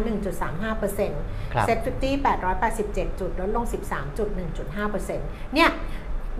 [0.56, 4.30] 1.35%ครับ SET50 887 จุด ลดลง 13จุด
[4.72, 5.70] 1.5%เนี่ย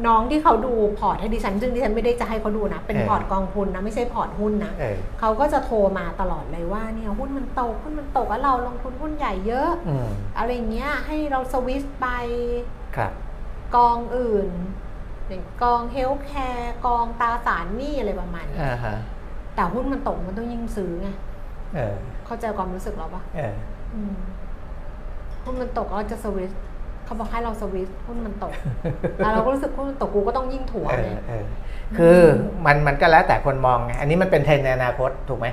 [0.06, 10.08] น้องที่เขาดูพอร์ตให้ดิฉัน ซึ่งดิฉันไม่ได้จะให้เขาดูนะ เป็นเออพอร์ตกองทุนนะ ไม่ใช่พอร์ตหุ้นนะเออเขาก็จะโทรมาตลอดเลยว่าเนี่ยหุ้นมันตกหุ้นมันตกแล้วเราลงทุนหุ้นใหญ่เยอะอืม
[10.38, 12.08] อะไรเงี้ยให้เราสวิสต์ไป
[12.98, 13.12] ครับ
[13.76, 14.50] กองอื่น
[15.28, 18.98] อย่างกอง healthcare กองตราสารหนี้อะไรประมาณนี้อ่าฮะ
[19.56, 21.10] แต่หุ้นมันตกมันต้องยิ่งซื้อไง
[21.76, 23.56] เออเข้าใจความรู้สึกเราปะเออ
[23.96, 24.16] อืม
[25.44, 26.62] หุ้นมันตกเราจะสวิสต์
[27.08, 28.54] เขาบอกให้เราสวิสต์หุ้นมันตก
[29.18, 31.46] แล้วเราก็รู้สึกหุ้นมันตกกูก็ต้องยิ่งถัวเอเลอยเออ
[31.98, 32.20] คือ
[32.66, 35.50] มันมันก็แล้วแต่คนมองไงอันนี้มันเป็นเทรนด์ในอนาคตถูกไหม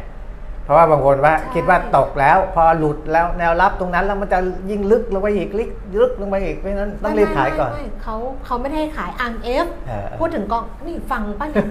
[0.64, 4.38] เพราะว่าบางคนว่าใช่คิดว่าตกแล้ว พอหลุดแล้วแนวรับตรงนั้นแล้วมันจะ
[4.70, 8.14] ยิ่งลึกลงไปอีกลึกลึกลงไปอีกเพราะฉะนั้นต้องรีบขายก่อนไม่ไม่ไม่เขา
[8.46, 11.66] เขาไม่ได้ให้ขายอังเอฟเออพูดถึงกองนี่ฟังป่ะเนี่ย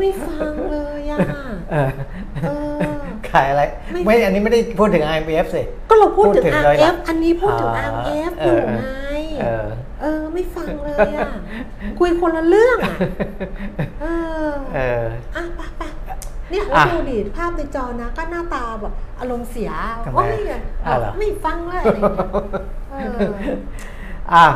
[0.00, 1.18] ไม่ฟังเลยอะ
[1.72, 1.90] เออ
[2.42, 2.75] เออ
[3.36, 8.84] ขายอะไรไม่ไม่อันนี้ไม่ได้พูดถึง IMF สิ ก็เราพูดถึงพูดถึงเลย RF ล่ะอันนี้พูดถึงอ่า RF เอออยู่ไง
[9.40, 9.66] เออ
[10.00, 11.28] เออ ไม่ฟังเลยอะ
[11.98, 12.96] คุยคนละเรื่องอะ
[14.02, 14.06] เอ
[14.46, 15.04] อ เออ
[15.36, 15.82] อะไปไป
[16.50, 19.70] เนี่ยอะเราดูดิภาพในจอนะก็หน้าตาแบบอารมณ์เสีย
[20.04, 20.60] ทำไมโอ้ยอะ
[21.00, 22.28] เหรอไม่ฟังเลยอะไรอย่างเงี้ย
[22.92, 23.30] เออ
[24.32, 24.46] อะ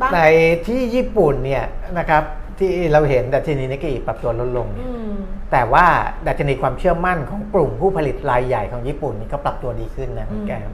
[0.00, 0.18] บ้างใน
[0.66, 1.64] ที่ญี่ปุ่นเนี่ย
[1.98, 2.22] นะครับ
[2.60, 5.14] ที่เราเห็นดัชนีนิกเกิปรับตัวลดลงอืม
[5.52, 5.86] แต่ว่า
[6.26, 10.70] ดัชนีความเชื่อมั่นของกลุ่มผู้ผลิตรายใหญ่ของญี่ปุ่นนี่ก็ปรับตัวดีขึ้นนะคุณอืมแก้ม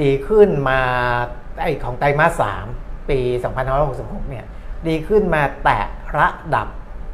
[0.00, 0.80] ดีขึ้นมา
[1.62, 2.66] ไอของไตรมาสสาม
[3.10, 3.18] ปี
[3.74, 4.44] 2566เนี่ย
[4.88, 5.80] ดีขึ้นมาแตะ
[6.18, 6.68] ระดับ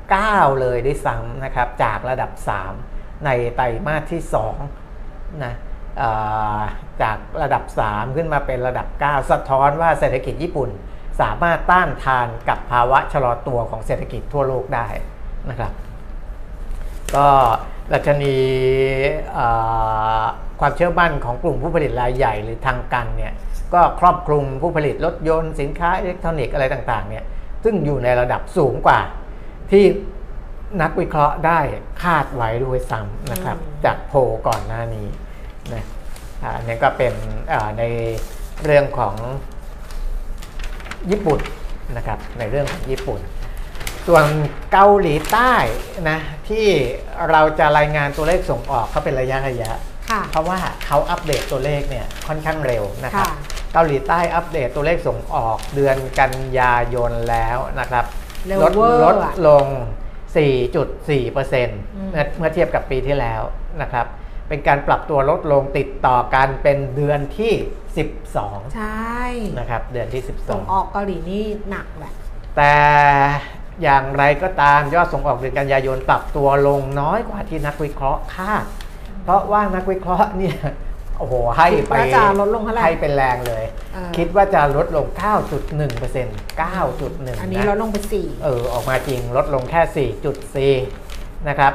[0.09, 2.31] 9 เลยด้วยซ้ำนะครับ จากระดับ
[2.79, 4.23] 3 ในไตรมาสที่
[4.83, 5.55] 2นะ
[5.99, 6.11] เอ่
[6.59, 6.61] อ
[7.03, 10.71] จากระดับ 3 ขึ้นมาเป็นระดับ 9 สะท้อนว่าเศรษฐกิจญี่ปุ่น
[11.21, 14.89] สามารถต้านทานกับภาวะชะลอตัวของเศรษฐกิจทั่วโลกได้
[15.51, 15.73] นะครับ
[17.17, 17.29] ก็
[17.93, 18.37] ดัชนี
[19.35, 19.47] เอ่
[20.21, 20.25] อ
[20.61, 23.33] ความเชื่อมั่นของกลุ่มผู้ผลิตรายใหญ่หรือทางการเนี่ย
[23.75, 27.25] ก็ครอบคลุมผู้ผลิตรถยนต์สินค้าอิเล็กทรอนิกส์อะไรต่างๆเนี่ย
[27.65, 29.01] ซึ่งอยู่ในระดับสูงกว่า
[29.71, 29.85] ที่
[30.83, 31.61] นักวิเคราะห์ได้
[32.03, 34.19] คาดไว้ด้วยซ้ำนะครับอืมจากโพล
[34.49, 35.09] ก่อนหน้านี้
[35.73, 35.85] นะ
[36.43, 37.15] อ่าอันนี้ก็เป็น
[37.53, 37.83] อ่าใน
[38.65, 39.15] เรื่องของ
[41.11, 41.41] ญี่ปุ่น
[41.97, 43.21] นะครับในเรื่องของญี่ปุ่น
[44.09, 44.25] ส่วน
[44.73, 45.53] เกาหลีใต้
[46.11, 46.67] นะที่
[47.31, 49.71] เราจะรายงานตัวเลขส่งออกเขาเป็นระยะระยะ
[50.11, 53.35] ค่ะเพราะว่าเขาอัปเดตตัวเลขเนี่ยค่อนข้างเร็วนะครับค่ะ
[53.73, 58.05] เกาหลีใต้อัปเดตตัวเลขส่งออกเดือนกันยายนแล้วนะครับ
[58.47, 59.67] เร็วลดเวอร์ลดอะลง
[60.35, 61.39] 4.4%เม
[62.15, 63.43] มื่อเมื่อเทียบกับปีที่แล้ว
[63.83, 64.07] นะครับ
[64.51, 67.53] เป็นการปรับตัวลดลงติดต่อกันเป็นเดือนที่
[68.17, 69.21] 12 ใช่
[69.59, 72.77] นะครับเดือนที่ส่งออกเกาหลีนี่หนักแหละ12แต่
[73.83, 78.65] อย่างไรก็ตามยอดส่งออกเดือนกันยายนปรับตัวลงน้อยกว่าที่นักวิเคราะห์คาด
[79.25, 80.57] เพราะว่านักวิเคราะห์เนี่ย
[81.19, 85.07] โอ้โหให้คิดไปว่าจะลดลงเท่าไหร่ให้เป็นแรงเลย เออคิดว่าจะลดลง
[85.81, 90.09] 9.1% 9.1 อันนี้ลดลงไปสี่ เออออกมาจริงลดลงแค่
[90.75, 91.73] 4.4 นะครับ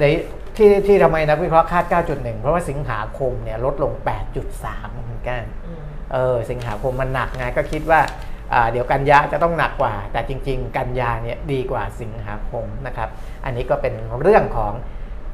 [0.00, 0.04] ใน
[0.56, 3.92] ที่ที่ทำไมนักวิเคราะห์คาด 9.1 เพราะว่าสิงหาคมเนี่ยลดลง
[4.48, 8.00] 8.3เหมือนกันอืมเออสิงหาคมมันหนักไงก็คิดว่า
[8.52, 13.08] อ่าเดี๋ยวกันยาจะต้องหนักกว่า แต่จริง ๆ กันยาเนี่ยดีกว่าสิงหาคมนะครับ
[13.44, 14.72] อันนี้ก็เป็นเรื่องของ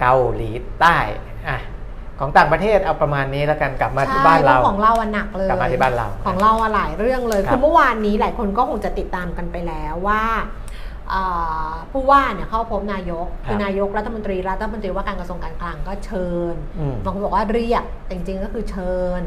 [0.01, 0.97] เกาหลีใต้
[1.49, 1.59] อะ
[2.19, 10.60] ของต่างประเทศเอาประมาณนี้แล้วกันกลับมาที่บ้านเราใช่พะของเราอะหนักเลยกลับมาที่บ้านเรา ของเราอะหลายเรื่องเลยครับคือเมื่อวานนี้หลายคนก็คงจะติดตามกันไปแล้วว่าอ่า
[11.93, 19.23] ผู้ว่าเนี่ยเข้าพบนายกครับคือนายกรัฐมนตรีรัฐมนตรีว่าการกระทรวงการคลังก็เชิญอืมบางคนบอกว่าเรียกแต่จริงๆก็คือเชิญ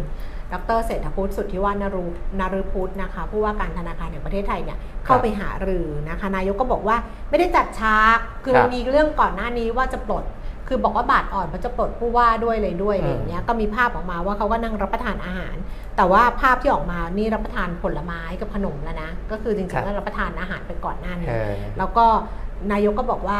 [0.53, 2.05] ดรเศรษฐพุทธสุทธิวาฒนรู
[2.39, 6.97] นฤพุทธนะคะผู้ว่าการธนาคารแห่งประเทศไทยเนี่ยเข้าไปหารือนะคะนายกก็บอกว่า
[7.29, 10.23] ไม่ได้จัดฉากคือครับมีเรื่องก่อนหน้านี้ว่าจะปลด
[10.67, 15.55] คือบอกว่าบาทอ่อนเพราะจะปลดผู้ว่าด้วยเลยด้วยอะไรอย่างเงี้ยก็มีภาพออกมาว่าเขาก็นั่งรับประทานอาหาร
[15.97, 22.05] แต่ว่าภาพที่ออกมานี่รับประทานผลไม้กับขนมแล้วนะ ก็คือจริงครับๆก็รับประทานอาหารไปก่อนหน้านี้เออแล้วก็
[22.71, 23.39] นายกก็บอกว่า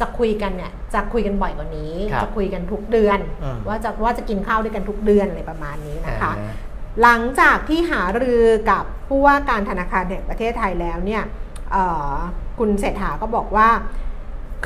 [0.00, 6.52] จะคุยกันเนี่ยจะคุยกันบ่อยกว่านี้ครับจะคุยกันทุกเดือนอืมว่าจะว่าจะกินข้าวด้วยกันทุกเดือนอะไรประมาณนี้นะคะอ่า
[7.02, 11.22] หลังจากที่หารือกับผู้ว่าการธนาคารแห่งประเทศไทยแล้วเนี่ย
[11.72, 12.14] เอ่อ
[12.58, 13.68] คุณเศรษฐาก็บอกว่า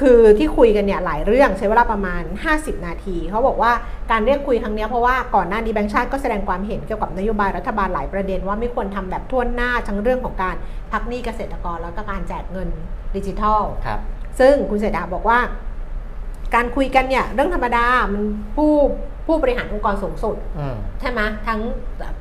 [0.01, 2.23] คือที่คุยกันเนี่ยหลายเรื่องใช้เวลาประมาณ
[2.55, 3.73] 50 นาที เขาบอกว่า
[4.11, 10.57] การเรียกคุยครั้งเนี้ยเพราะว่าก่อนหน้านี้แบงค์ชาติก็แสดงความเห็นเกี่ยวกับนโยบายรัฐบาลหลายประเด็นว่าไม่ควรทำแบบท่วนหน้าทั้งเรื่องของการ
[10.93, 12.69] พักหนี้เกษตรกรแล้วก็การแจกเงิน
[13.17, 14.01] ดิจิทัลครับ
[14.41, 15.39] ซึ่งคุณเศรษฐาบอกว่า
[16.55, 18.23] การคุยกันเนี่ยเรื่องธรรมดามัน
[18.57, 18.73] ผู้
[19.27, 21.61] ผู้บริหารองค์กรสูงสุดอืมใช่ไหมทั้ง
[21.99, 22.15] แบบ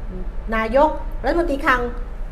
[0.56, 0.90] นายก
[1.26, 1.82] รัฐมนตรีคลัง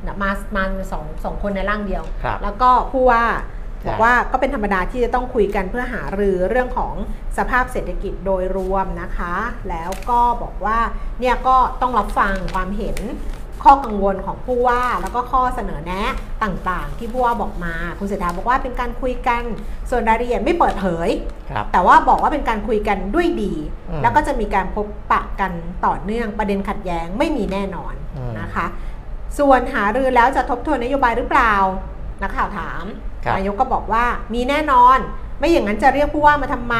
[0.05, 6.93] น่ะมามาสองสองคนในร่างเดียวครับแล้วก็ผู้ว่าครั บบอกว่าก็เป็นธรรมดาที่จะต้องคุยกันเพื่อหารือเรื่องของ
[7.37, 9.35] สภาพเศรษฐกิจโดยรวมนะคะ
[9.69, 10.79] แล้วก็บอกว่า
[11.19, 12.97] เนี่ยก็ต้องรับฟังความเห็น
[13.63, 16.11] ข้อกังวลของผู้ว่าแล้วก็ข้อเสนอแนะ
[16.43, 19.43] ต่างๆ ที่ผู้ว่าบอกมา คุณเศรษฐาบอกว่าเป็นการคุยกัน
[19.89, 21.09] ส่วนรายละเอียดไม่เปิดเผย
[21.51, 23.53] ครับแต่ว่าบอกว่าเป็นการคุยกันด้วยดี
[23.89, 25.51] อืมแล้วก็จะมีการพบปะกัน
[25.85, 28.65] ต่อเนื่องประเด็นขัดแย้งไม่มีแน่นอนอืมนะคะ
[29.39, 31.53] ส่วนหารือแล้วจะทบทวนนโยบายหรือเปล่า
[32.21, 34.97] นักข่าวถามครับ นายกก็บอกว่ามีแน่นอน
[35.39, 36.75] ไม่อย่างนั้นจะเรียกผู้ว่ามาทำไม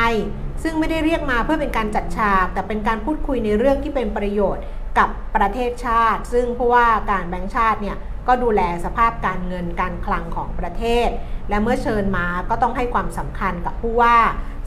[0.64, 4.64] ซึ่งไม่ได้เรียกมาเพื่อเป็นการจัดฉาก แต่เป็นการพูดคุยในเรื่องที่เป็นประโยชน์
[4.98, 11.10] กับประเทศชาติ ซึ่งผู้ว่าการแบงค์ชาติเนี่ยก็ดูแลสภาพการเงินการคลังของประเทศ
[11.50, 14.18] และเมื่อเชิญมาก็ต้องให้ความสำคัญกับผู้ว่า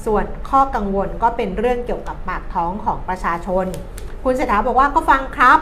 [0.06, 3.66] ส่วนข้อกังวลก็เป็นเรื่องเกี่ยวกับปากท้องของประชาชน
[4.24, 5.58] คุณเศรษฐาบอกว่าก็ฟังครับ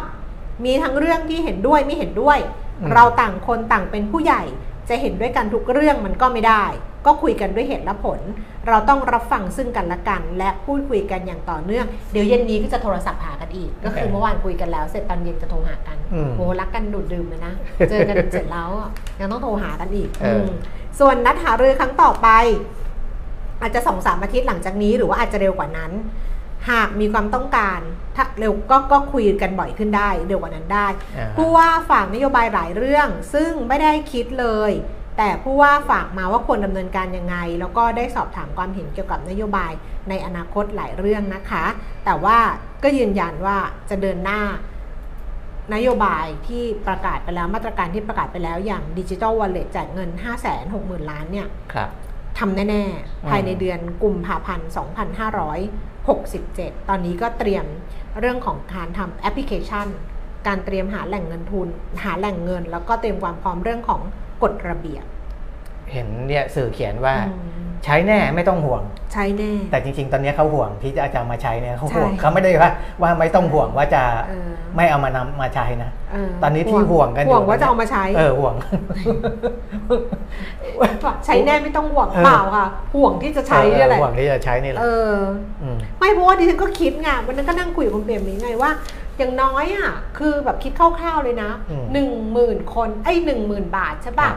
[0.64, 2.38] มีทั้งเรื่องที่เห็นด้วยไม่เห็นด้วย
[2.80, 4.42] อืมเราต่างคนต่างเป็นผู้ใหญ่
[4.88, 6.64] จะเห็นด้วยกันทุกเรื่องมันก็ไม่ได้
[7.06, 8.20] ก็คุยกันด้วยเหตุและผล
[8.68, 17.54] เราต้องรับฟังซึ่งกันและกัน และพูดคุยกันอย่างต่อเนื่อง เดี๋ยวเย็นนี้ก็จะโทรศัพท์หากันอีก ก็คือเมื่อวานคุยกันแล้วเสร็จตอนเย็นจะโทรหากันอืมโหรักกันดูดดื่มเลยนะ
[17.90, 20.48] เจอกันเสร็จแล้วอะยังต้องโทรหากันอีกเอออืม
[21.00, 22.28] ส่วนนัดหารือครั้งต่อไป
[23.60, 25.92] อาจจะสองสามอาทิตย์หลังจากนี้หรือว่าอาจจะเร็วกว่านั้น
[26.70, 27.80] หากมีความต้องการ
[28.16, 34.72] ถ้าเร็วก็ก็คุยกันบ่อยขึ้นได้เร็วกว่านั้นได้อ่าผู้ว่าฝากนโยบายหลายเรื่อง ซึ่งไม่ได้คิดเลย
[35.18, 39.72] แต่ผู้ว่าฝากมาว่าควรดำเนินการยังไง แล้วก็ได้สอบถามความเห็นเกี่ยวกับนโยบาย
[40.08, 41.64] ในอนาคตหลายเรื่องนะคะ
[42.04, 42.38] แต่ว่า
[42.82, 43.56] ก็ยืนยันว่า
[43.90, 44.42] จะเดินหน้า
[45.74, 51.90] นโยบายที่ประกาศไปแล้วมาตรการที่ประกาศไปแล้วอย่างดิจิ t a ลวอลเล็ตแจกเงิน 5 6 0 0 0 0 ล้านเนี่ยครับ
[52.38, 54.68] ทำแน่อืมๆภายในเดือนกุมภาพันธ์
[56.08, 57.64] 2567 ตอนนี้ก็เตรียม
[58.20, 59.86] เรื่องของการทำแอปพลิเคชัน
[60.46, 61.68] การเตรียมหาแหล่งเงินทุน
[62.04, 64.00] หาแหล่งเงิน แล้วก็เตรียมความพร้อมเรื่องของ
[64.42, 65.04] กฎระเบียบ
[65.92, 78.54] เห็นเนี่ยสื่อเขียนว่าอืม ใช้แน่ไม่ต้องห่วง ใช้แน่ แต่จริง ๆ ตอนนี้เขาห่วงที่จะเอาจะเอามาใช้เนี่ยเขาห่วงใช่เขาไม่ได้ว่าว่าไม่ต้องห่วงว่าจะเออไม่เอามานำมาใช้นะเตอนนี้ที่ห่วงกันอยู่ห่วงว่าจะเอามาใช้ เออห่วง
[81.26, 85.14] ใช้แน่ไม่ต้องห่วงเออเปล่าค่ะ ห่วงที่จะใช้นี่แหละห่วงที่จะใช้นี่แหละเออ
[85.74, 88.70] มไม่เพราะว่าดิฉันก็คิดไงวันนั้นก็นั่งคุยกับคุณเปรมนี้ไงว่า
[89.18, 94.36] อย่างน้อยอะคือแบบคิดคร่าวๆเลยนะอืมหนึ่งหมื่นคนไอ้หนึ่งหมื่นบาทใช่ป่ะครั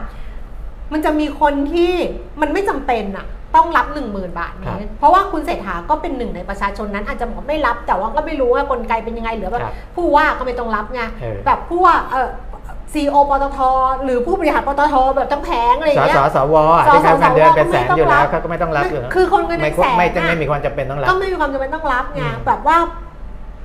[0.92, 1.92] มันจะมีคนที่
[2.40, 12.28] มันไม่จำเป็นอะ ต้องรับหนึ่งหมื่นบาทครับนี้เพราะว่าคุณเศรษฐาก็เป็นหนึ่งในประชาชนนั้นอาจจะบอกไม่รับ แต่ว่าก็ไม่รู้ว่ากลไกเป็นยังไงหรือแบบครับผู้ว่าก็ไม่ต้องรับไงเออแบบผู้ว่าเออ
[12.94, 13.58] ซีโอปตท
[14.04, 22.76] หรือผู้บริหารปตทแบบทั้งแผงอะไรอสย่างเงี้ยสสวอะสที่เขาสเงินเดือนเป็นก็แสไม่นต้องอยู่แล้วรับเขาก็ไม่ต้องรับอยู่แล้วคือคนเงินไม่เป็นแสนไม่จะอะไม่มีความจำเป็นต้องรับก็ไม่มีความจำเป็นต้องรับไงอืมแบบว่า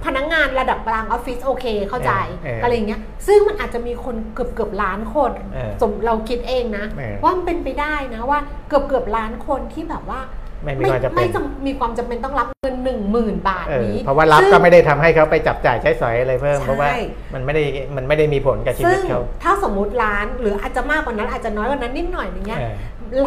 [0.06, 2.12] พนักงานระดับกลางออฟฟิศโอเคเข้าใจ
[2.44, 8.40] เออเออออะไรอย่างเงี้ยซึ่งมันอาจจะมีคนเกือบเกือบล้านคนเออสมเราคิดเองนะเออว่ามันเป็นไปได้นะว่า
[8.70, 10.22] เกือบเกือบล้านคนที่แบบว่า
[10.64, 16.88] ไม่มีความจำเป็นไม่จำมีความจำเป็นต้องรับเงินหนึ่งหมื่นบาทเออนี้ เพราะว่ารับซึ่งก็ไม่ได้ทำให้เขาไปจับจ่ายใช้สอยอะไรเพิ่มใช่เพราะว่า
[17.34, 17.64] มันไม่ได้
[17.96, 22.76] มันไม่ได้มีผลกับชีวิซึ่ตงเขาถ้าสมมุติล้านหรืออาจจะมากกว่านั้นอาจจะน้อยกว่านั้นนิดหน่อยอย่างเงี้ยเออ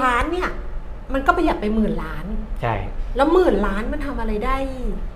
[0.00, 0.48] ล้านเนี่ย
[1.14, 2.24] มันก็ประหยัดไปหมื่นล้าน
[2.62, 2.74] ใช่
[3.16, 5.15] แล้วหมื่นล้านมันทำอะไรได้ต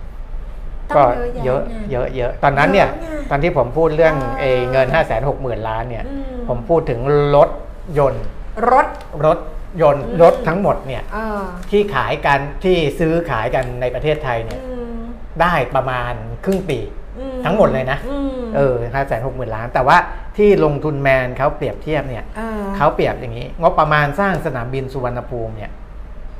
[0.95, 6.99] ก็งเยอะแยะเยอะไงเยอะเยอะตอนนั้นเนี่ยเยอะไงตอนที่ผมพูดเรื่องเออเอเงิน 5 6 0 0 0 0 ล้านเนี่ยอืมผมพูดถึง
[7.35, 7.49] รถ
[7.97, 8.25] ยนต์
[8.71, 8.87] รถ
[9.25, 9.37] รถ
[9.81, 14.99] ยนต์อืมรถทั้งหมดเนี่ยเออที่ขายกันที่ซื้อขายกันในประเทศไทยเนี่ยอืม
[15.41, 16.13] ได้ประมาณ
[16.45, 16.79] ครึ่งปี
[17.19, 19.97] อืทั้งหมดเลยนะอืมเออห้าแสนหกหมื่นล้าน แต่ว่า
[20.37, 25.71] ที่ลงทุนแมนเขาเปรียบเทียบเนี่ยเออเขาเปรียบอย่างนี้งบประมาณสร้างสนามบินสุวรรณภูมิเนี่ย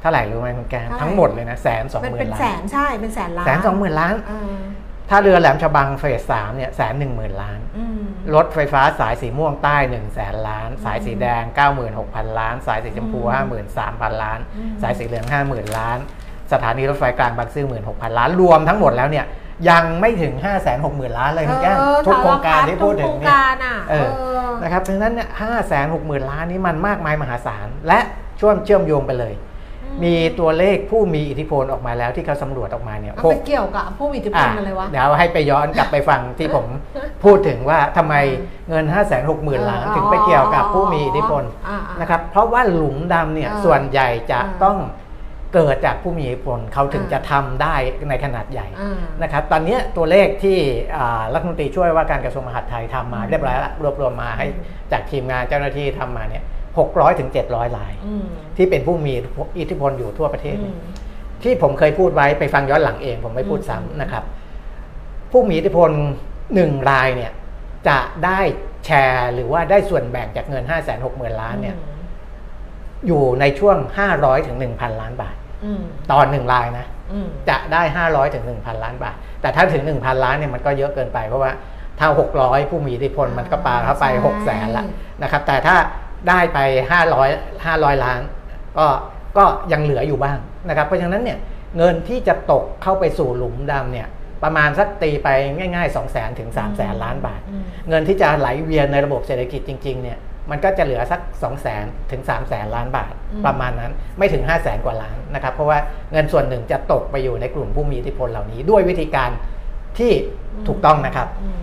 [0.02, 4.56] เท่าไหร่รู้ไหมคุณแกเท่าไหร่ทั้งหมดเลยนะแสนสองมันหมื่เป็นนล้าแสนนใช่เป็นแสนล้านแสนสองหมื่นล้านเออ
[5.10, 8.00] ถ้าเรือแหลมฉบังเฟสสามเนี่ยแสนหนึ่งหมื่นล้านอืม
[8.36, 11.44] รถไฟฟ้าสายสีม่วงใต้1นึ่งแสนล้าน สายสีแดง
[11.92, 15.98] 96,000 ล้าน สายสีชมพูอืม53,000 ล้านอืมสายสีเหลือง 50,000 ล้าน
[16.52, 19.26] สถานีรถไฟกลางบางซื่อ16,000 ล้าน รวมทั้งหมดแล้วเนี่ย
[19.70, 20.34] ยังไม่ถึง
[20.76, 24.10] 560,000 ล้านเลยคุณแก้มเออทุกโครงการที่พูดถึงทุกโครเนี่ยการอะเออ
[24.64, 25.30] นะครับดังนั้นเนี่ย
[25.80, 28.00] 560,000 ล้านนี้มันมากมายมหาศาลและ
[28.42, 29.34] ช่วงเชื่อมโยงไปเลย
[30.04, 36.66] มีตัวเลขผู้มีอิทธิพลออกมาแล้วที่เขาสำรวจออกมาเนี่ยเอาหไปกเกี่ยวกับผู้มีอิทธิพลอะไรวะเดี๋ยวให้ไปย้อนกลับไปฟังที่ผม
[37.24, 38.16] พูดถึงว่าทำไม
[38.70, 44.78] เงิน 5 6 0 0 0 0ล้านเออถึงไปเกี่ยวกับผู้มีอิทธิพลอ่าๆนะครับเพราะว่าหลุมดำเนี่ยเออส่วนใหญ่จะเออต้อง
[45.54, 47.76] เกิดจากผู้มีอิทธิพลเขาถึงเออจะทำได้
[48.10, 50.58] ในขนาดใหญ่อ่านะครับตอนนี้ตัวเลขที่
[50.98, 56.44] อ่ารัฐมนตรีช่วยว่าการกระทรวงมหาดไทยทำมาอืมเรียบร้อยละรวบรวมมาให้อืมจากทีมงานเจ้าหน้าที่ทำมาเนี่ย
[56.80, 58.26] 600ถึง700รายอืม
[58.58, 59.14] ที่เป็นผู้มี
[59.60, 60.78] อิทธิพลอยู่ทั่วประเทศอืเนี่ยม
[61.44, 64.24] ที่ผมเคยพูดไว้ไปฟังย้อนหลังเอง ผมไม่พูดอืมซ้ำนะครับ
[65.32, 65.90] ผู้มีอิทธิพล
[66.56, 67.32] หนึ่งรายเนี่ย
[67.88, 68.40] จะได้
[68.86, 71.76] แชร์หรือว่าได้ส่วนแบ่งจากเงิน 5 6 0 0 0 0 ล้านเนี่ย
[73.08, 73.78] อยู่ในช่วง
[74.12, 75.82] 500ถึง1,000 ล้านบาทอืม
[76.12, 81.52] ต่อหนึ่งรายนะอืมจะได้ 500ถึง1,000 ล้านบาท แต่ถ้าถึง 1,000 ล้านเนี่ยมันก็เยอะเกินไปเพราะว่า
[82.00, 82.08] ถ้า
[82.40, 84.86] 600 ผู้มีอิทธิพลมันก็ปาเข้าไปใช่6แสนละ
[85.24, 85.76] นะครับ แต่ถ้า
[86.28, 86.60] ได้ไป
[87.12, 88.22] 500 500 ล้าน
[88.78, 88.88] ก็
[89.38, 90.38] ก็ยังเหลืออยู่บ้าง
[90.70, 91.38] นะครับ เพราะฉะนั้นเนี่ย
[91.78, 94.08] เงินที่จะตกเข้าไปสู่หลุมดำเนี่ย
[94.44, 100.18] ประมาณสักตีไปง่าย ๆ 2 0 0 0 0 0ถึง3 0 0 0 0ล้านบาทอืมเงินที่จะไหลเวียนในระบบเศรษฐกิจจริงๆเนี่ย
[100.52, 104.76] มันก็จะเหลือสัก 2 0 0 0 0 0ถึง3 0 0 0 0ล้านบาทอืมประมาณนั้นไม่ถึง 5 0 0 0 0
[104.78, 105.78] 0กว่าล้านนะครับเพราะว่า
[106.12, 109.30] เงินส่วนหนึ่งจะตกไปอยู่ในกลุ่มผู้มีอิทธิพลเหล่านี้ ด้วยวิธีการ
[110.00, 110.12] ที่
[110.68, 111.62] ถูกต้องนะครับอืม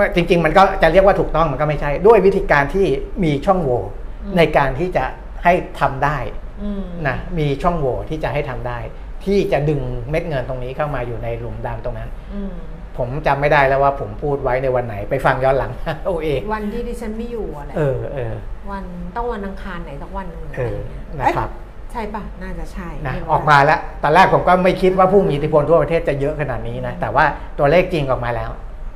[0.00, 2.86] ว่าจริง ๆ มันก็จะเรียกว่าถูกต้องมันก็ไม่ใช่ ด้วยวิธีการที่
[3.24, 3.82] มีช่องโหว่
[4.24, 5.04] อืมในการที่จะ
[5.44, 6.18] ให้ทำได้
[6.62, 8.78] อืมนะมีช่องโหว่ที่จะให้ทำได้
[9.24, 12.52] ที่จะดึงเม็ดเงินตรงนี้เข้ามาอยู่ในหลุมดำตรงนั้นอืม
[12.98, 15.70] ผมจำไม่ได้แล้วว่าผมพูดไว้ในวันไหนไปฟังย้อนหลัง
[16.04, 18.34] เอาเองวันที่ดิฉันไม่อยู่อะไรเออเออ
[18.70, 18.84] วัน
[19.16, 27.24] ต้องวันอังคารไหนสักวันหนึ่งเอออะไรอย่างเงี้ยนะครับเอ๊ะใช่ปะน่าจะใช่นะไรู้ออกมาแล้วตอนแรกผมก็ไม่คิดว่าผู้มีอิทธิพลทั่วประเทศจะเยอะขนาดนี้นะแต่ว่า
[27.58, 28.50] ตัวเลขจริงออกมาแล้ว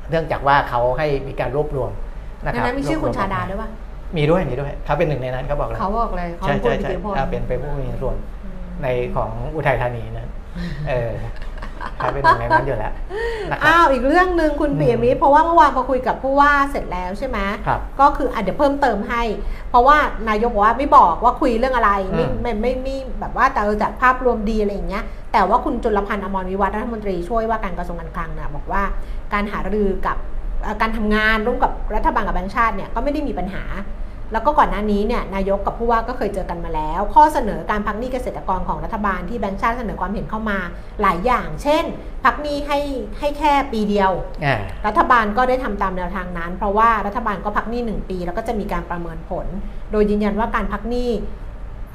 [0.09, 1.91] เนื่องจากว่าเขาให้มีการรวบรวม
[2.45, 3.69] นะในครับนั้นมีชื่อคุณชาดาด้วยปะ
[4.17, 10.25] มีด้วยมีด้วยเขาเป็นหนึ่งในนั้นเขาบอกแล้วเขาบอกเลยเขาใช่เป็นผู้ใช่มีอิใช่ทธิพลอ่าเป็นเป็นผู้มีส่วนอืมในของอุทัยธานีนะ
[10.89, 11.11] เออ
[11.97, 12.93] เขาเป็นหนึ่งในนั้นอยู่แล้ว
[13.51, 19.23] นะครับ อ้าวอีกเรื่องหนึ่งคุณอืมปิยมิตรเพราะว่าเมื่อวานพอคุยกับผู้ว่าเสร็จแล้วใช่ไหมครับก็คืออะเดี๋ยวเพิ่มเติมให้
[19.69, 19.97] เพราะว่า
[20.29, 28.83] นายกบอกว่าไม่บอกว่าคุยเรื่องอะไรไม่อืม ไม่ไม่ไม่แบบว่าแต่เออจัดภาพรวมดีอะไรอย่างเงี้ย แต่ว่าคุณจุลพันธ์อมรวิวัฒน์รัฐมนตรีช่วยว่าการกระทรวงการคลังเนี่ยบอกว่า
[29.33, 30.17] การหารือกับ
[30.63, 33.63] เอ่อการทำงานร่วมกับรัฐบาลกับแบงก์ชาติเนี่ยก็ไม่ได้มีปัญหา
[34.35, 40.57] แล้วก็ก่อนหน้านี้เนี่ยนายกกับผู้ว่าก็เคยเจอกันมาแล้ว ข้อเสนอการพักหนี้เกษตรกรของรัฐบาลที่แบงก์ชาติเสนอความเห็นเข้ามา
[41.01, 41.83] หลายอย่าง เช่น
[42.25, 42.79] พักหนี้ให้
[43.19, 44.11] ให้แค่ปีเดียว
[44.45, 49.45] อ่ารัฐบาลก็ได้ทำตามแนวทางนั้น เพราะว่ารัฐบาลก็พักหนี้1ปี แล้วก็จะมีการประเมินผล
[49.91, 51.09] โดยยืนยันว่าการพักหนี้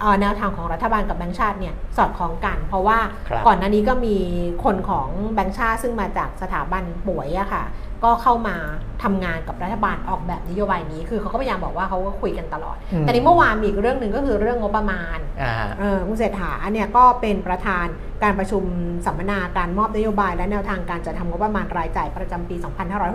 [0.01, 2.99] เอ่อแนวทางของรัฐบาลกับแบงก์ชาติเนี่ยสอดคล้องกัน เพราะว่า
[3.29, 4.17] ครับก่อนหน้านี้ก็มี
[4.65, 7.65] คนของแบงก์ชาติซึ่งมาจากสถาบันป่วยอะค่ะ
[8.05, 8.57] ก็เข้ามา
[9.03, 17.87] ทำงานกับรัฐบาลออกแบบนโยบายนี้คือเขาก็พยายามบอกว่าเขาก็คุยกันตลอดอืมแต่นี้เมื่อวานมีอีกเรื่องหนึ่งก็คือเรื่องงบประมาณอ่าเออคุณเศรษฐาเนี่ยก็เป็นประธาน
[18.23, 18.65] การประชุม
[19.07, 22.57] สัมมนาการมอบนโยบาย และแนวทางการจัดทำงบประมาณรายจ่ายประจำปี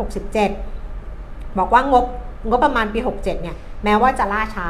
[0.05, 2.05] 2567 บอกว่างบ
[2.49, 4.69] งบประมาณปี 67 เนี่ย แม้ว่าจะล่าช้า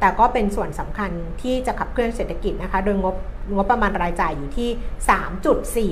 [0.00, 1.10] แต่ก็เป็นส่วนสำคัญ
[1.42, 3.16] ที่จะขับเคลื่อนเศรษฐกิจนะคะ โดยงบ
[3.54, 4.70] งบประมาณรายจ่ายอยู่ที่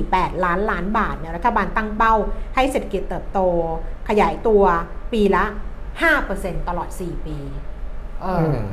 [0.05, 2.15] 3.48 ล้านล้านบาทเนี่ยรัฐบาลตั้งเป้า
[2.55, 3.41] ให้เศรษฐกิจเติบโต
[4.09, 4.63] ขยายตัว
[5.13, 5.45] ปีละ
[6.07, 7.39] 5%ตลอด 4 ปี
[8.23, 8.73] เอออม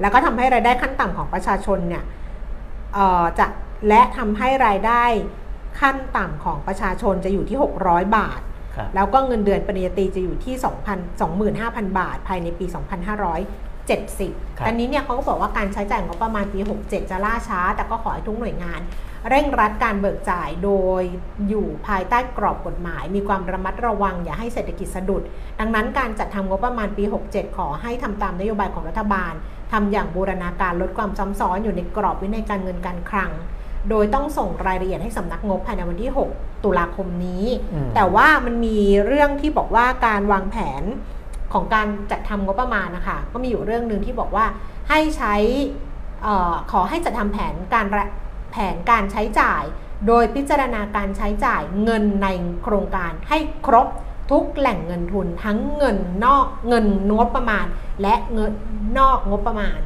[0.00, 2.04] แล้วก็ทำให้รายได้ขั้นต่ำของประชาชนเนี่ย
[2.94, 3.46] เอ่อจะ
[3.88, 5.04] และทำให้รายได้
[5.80, 8.47] ขั้นต่ำของประชาชนจะอยู่ที่ 600 บาทครับ
[8.94, 11.20] แล้วก็เงินเดือนปริญญาตรีจะอยู่ที่ 2,000
[11.86, 18.80] 25,000 บาท ภายในปี 2570ครับอันนี้เนี่ยเขาก็บอกว่าการใช้จ่ายงบประมาณปี 67 จะล่าช้า แต่ก็ขอให้ทุกหน่วยงาน
[19.28, 21.02] เร่งรัดการเบิกจ่ายโดย
[21.48, 25.22] อยู่ภายใต้กรอบกฎหมาย มีความระมัดระวังอย่าให้เศรษฐกิจสะดุด
[25.60, 29.32] ดังนั้นการจัดทำงบประมาณปี 67 ขอให้ทำตามนโยบายของรัฐบาล
[29.72, 33.30] ทำอย่างบูรณาการลดความซ้ำซ้อนอยู่ในกรอบวินัยการเงินการคลัง
[33.90, 40.82] โดยต้องส่งรายละเอียดให้สำนักงบภายในวันที่ 6 ตุลาคมนี้อืมแต่ว่ามันมีเรื่องที่บอกว่าการวางแผน
[41.52, 44.46] ของการจัดทำงบประมาณนะคะ ก็มีอยู่เรื่องหนึ่งที่บอกว่า
[44.88, 45.34] ให้ใช้
[46.22, 48.04] เออขอให้จัดทำแผนการระ
[48.52, 49.62] แผนการใช้จ่าย
[50.06, 52.28] โดยพิจารณาการใช้จ่ายเงินใน
[52.62, 53.88] โครงการให้ครบ
[54.30, 56.86] ทุกแหล่งเงินทุนทั้งเงินนอกเงิน
[57.18, 57.66] งบประมาณ
[58.02, 58.52] และเงิน
[58.98, 59.78] นอกงบประมาณ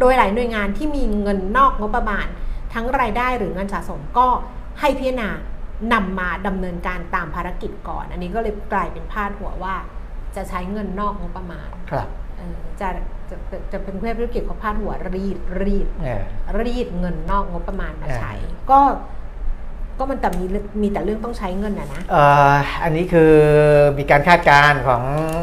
[0.00, 2.26] โดยหลายหน่วยงานที่มีเงินนอกงบประมาณ
[2.74, 4.26] ทั้งรายได้หรือเงินสะสมก็
[4.80, 5.28] ให้พิจารณา
[5.92, 9.74] นำมาดำเนินการตามภารกิจก่อน อันนี้ก็เลยกลายเป็นพาดหัวว่า
[10.36, 12.88] จะใช้เงินนอกงบประมาณครับเออจะ
[13.30, 16.22] จะจะจะเป็นเพื่อธุรกิจเขาพาดหัวรีดรีดเออ
[16.60, 18.80] รีดเงินนอกงบประมาณมาใช้อ่าก็
[19.98, 22.54] ก็มันแต่มีเรื่องมีแต่เรื่องต้องใช้เงินนะนะเอ่อ
[22.84, 23.32] อันนี้คือ
[23.98, 25.02] มีการคาดการณ์ของ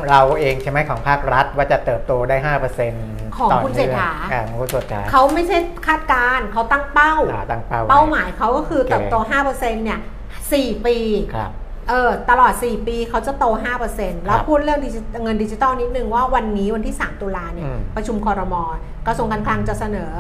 [0.10, 2.36] เราเองใช่ไหมของภาครัฐว่าจะเติบโตได้
[2.92, 9.16] 5%ของต่คุณเศรษฐาอ่ของคุณเศรษฐาเขาไม่ใช่คาดการณ์เขาตั้งเป้าอ่าตั้งเป้าไว้เป้าหมายเขาก็คือโอเคเติบโต
[9.50, 10.00] 5%เนี่ย
[10.42, 10.98] 4ปี
[11.36, 11.52] ครับ
[11.90, 13.46] เออตลอด 4 ปีเขาจะโต
[13.86, 18.64] 5%แล้วครับพูดเรื่องดิจิเงินดิจิตอลนิดนึงว่าวันนี้วันที่ 3 ตุลาเนี่ยอืมประชุมคอรมอ
[19.08, 20.14] กระทรวงการคลังจะเสนอ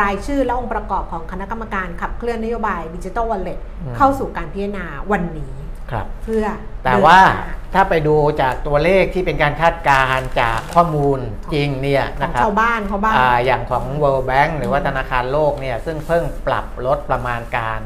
[0.00, 3.58] รายชื่อและองค์ประกอบของคณะกรรมการขับเคลื่อนนโยบาย digital wallet
[3.96, 5.52] เข้าสู่การพิจารณาวันนี้
[5.90, 6.46] ครับเพื่อ
[6.84, 11.18] แต่ว่าเดินหน้ถ้าไปดูจากตัวเลขที่เป็นการคาดการณ์จากข้อมูล
[11.54, 17.80] จริงเนี่ยของนะครับชาวบ้านเขาบ้างอ่าอย่างของ World Bank หรือว่าธนาคารโลกเนี่ยซึ่งเพิ่งปรับลดประมาณการ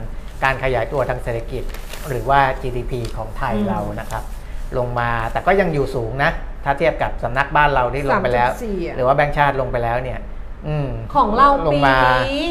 [0.44, 1.62] การขยายตัวทางเศรษฐกิจ
[2.08, 4.24] หรือว่า GDP ของไทยอืมเรานะครับ
[4.78, 6.30] ลงมาแต่ก็ยังอยู่สูงนะ
[6.64, 10.18] ถ้าเทียบกับสำนักบ้านเราที่ลงไปแล้ว3.4อะหรือว่าแบงก์ชาติลงไปแล้วเนี่ย
[10.66, 11.96] อืมของเราลงปีมา
[12.28, 12.46] นี้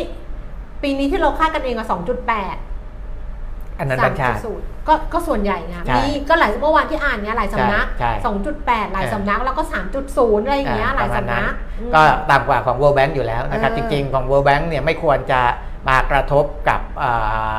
[0.83, 1.87] ปีนี้ที่เราคาดกันเองอะ
[2.61, 4.39] 2.8 อันนั้นแบงก์ชาติ
[4.87, 8.31] ก็ก็ส่วนใหญ่ไงใช่มีก็หลายเมื่อวานที่อ่านเนี่ยหลายสำนักใช่ใช่
[8.87, 9.63] 2.8 หลายสำนักแล้วก็
[10.03, 15.41] 3.0 อะไรอย่างเงี้ยหลายประมณสำนักอืมก็ต่ำกว่าของ World Bank อยู่แล้วนะครับเอจอริงๆของ World Bank เนี่ยไม่ควรจะ
[15.87, 17.11] มากระทบกับอ่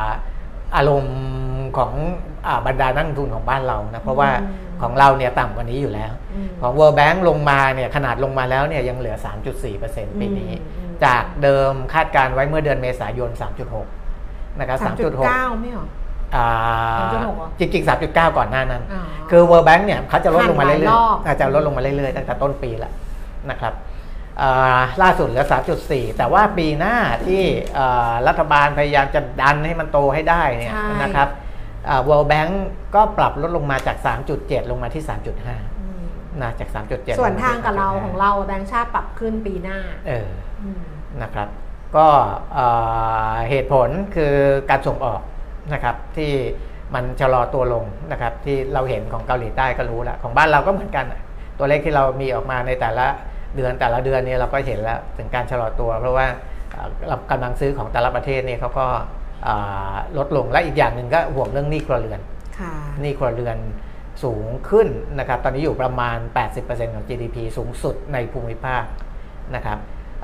[0.04, 0.06] า
[0.76, 1.16] อารมณ์
[1.76, 1.92] ของ
[2.46, 4.30] อาบรรดานักลงทุนของบ้านเรานะเพราะว่า
[4.82, 9.16] ของเราเนี่ยต่ำกว่านี้อยู่แล้วอืมของ World Bank ลงมาเนี่ยขนาดลงมาแล้วเนี่ยยังเหลือ
[9.66, 13.30] 3.4%ปีนี้อืมจากเดิมคาดการไว้เมื่อเดือนเมษายน
[13.94, 15.86] 3.6 นะครับ3.9ไม่เหรอ
[16.36, 16.46] อ่า
[16.98, 22.92] 3.6เหรอจริงๆ3.9 ก่อนหน้านั้นอ๋อคือ World Bank เนี่ยเขาจะลดลงมาเรื่ผ่านหลายอยรอบๆอาจจะลดลงมาเรื่อยๆตั้งแต่ต้นปีแล้ว
[23.50, 23.72] นะครับ
[24.42, 25.46] อ่าล่าสุดเหลือ
[25.80, 27.42] 3.4 แต่ว่าปีหน้าที่
[27.78, 31.44] อ่ารัฐบาลพยายามจะดันให้มันโตให้ได้เนี่ยใช่นะครับอ่า
[32.08, 32.52] World Bank
[32.94, 33.96] ก็ปรับลดลงมาจาก
[34.34, 36.04] 3.7 ลงมาที่ 3.5อืม
[36.42, 40.28] นะจาก 3.7 ส่วนทางกับเราลมที่ของเราแบงค์ชาติปรับขึ้นปีหน้าเออ
[40.62, 40.80] อืม
[41.22, 41.48] นะครับ
[41.96, 42.06] ก็
[42.54, 42.66] เอ่
[43.32, 44.34] อเหตุผลคือ
[44.70, 45.20] การส่งออก
[45.72, 46.32] นะครับที่
[46.94, 51.20] มันชะลอตัวลงนะครับที่เราเห็นของเกาหลีใต้ก็รู้แล้วของบ้านเราก็เหมือนกันอะ
[51.58, 53.06] ตัวเลขที่เรามีออกมาในแต่ละ
[53.56, 56.26] เดือนแต่ละเดือนเนี่ยเราก็เห็นแล้วถึงการชะลอตัว เพราะว่า
[56.72, 59.04] เอ่อกำลังซื้อของแต่ละประเทศเนี่ยเขาก็เอ่อ
[60.18, 62.20] ลดลงและอีกอย่างหนึ่งก็ห่วงเรื่องหนี้ครัวเรือน
[62.58, 63.58] ค่ะหนี้ครัวเรือน
[64.24, 66.18] สูงขึ้นนะครับตอนนี้อยู่ประมาณ
[66.56, 68.82] 80%ของ GDP สูงสุดในภูมิภาค
[69.54, 69.78] นะครับ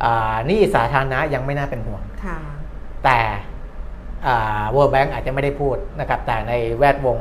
[0.05, 2.39] อ่าหนี้สาธารณะยังไม่น่าเป็นห่วงค่ะ
[3.05, 3.21] แต่
[4.27, 7.19] อ่า World Bank อาจจะไม่ได้พูดนะครับ แต่ในแวดวง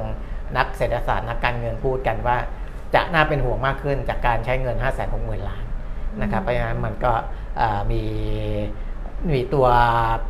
[0.58, 2.38] นักเศรษฐศาสตร์นักการเงินพูดกันว่า
[2.96, 4.92] จะน่าเป็นห่วงมากขึ้นจากการใช้เงิน 5 6 0 0
[5.28, 5.64] 0 0 ล้าน
[6.22, 7.14] นะครับ เพราะฉะนั้นมันก็
[7.62, 8.02] อ่ามี
[9.34, 9.68] มีตัว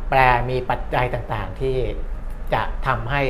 [0.08, 0.18] แปร
[0.50, 1.76] มีปัจจัยต่างๆ ที่
[2.54, 3.22] จะทำให้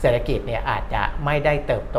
[0.00, 1.98] เศรษฐกิจเนี่ยอาจจะไม่ได้เติบโต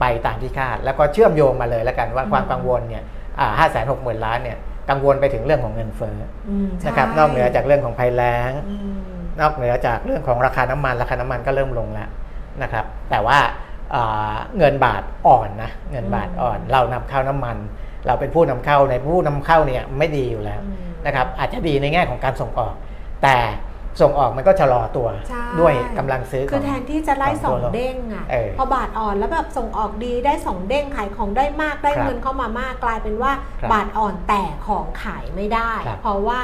[0.00, 3.04] ไปตามที่คาด แล้วก็เชื่อมโยงมาเลยแล้วกันว่าอืมความกังวลเนี่ย
[3.58, 4.58] ห้าแสนหกหมื่นล้านเนี่ย
[4.90, 6.16] กังวลไปถึงเรื่องของเงินเฟ้อ
[6.48, 8.96] อืมใช่นะครับนอกเหนือจากเรื่องของภัยแล้งอืม
[9.40, 12.08] นอกเหนือจากเรื่องของราคาน้ำมัน ราคาน้ำมันก็เริ่มลงแล้ว
[12.62, 13.38] นะครับ แต่ว่า
[13.92, 17.56] เอ่อเงินบาทอ่อนนะเงินบาทอ่อน เรานำเข้าน้ำมัน
[18.06, 20.76] เราเป็นผู้นำเข้าในผู้นำเข้าเนี่ยไม่ดีอยู่แล้วอืม
[21.06, 22.74] นะครับอาจจะดีในแง่ของการส่งออก
[23.22, 23.36] แต่
[24.02, 33.32] ส่งออกมันก็ชะลอตัวใช่ด้วยกำลังซื้อคือของแทนที่จะไล่ของสองตัวเราเด้งอะเออพอบาทอ่อนแล้วแบบส่งออกดีได้สองเด้งขายของได้มากได้ครับเงินเข้ามามากกลายเป็นว่า
[33.62, 36.40] ครับบาทอ่อนแต่ของขายไม่ได้ครับเพราะว่า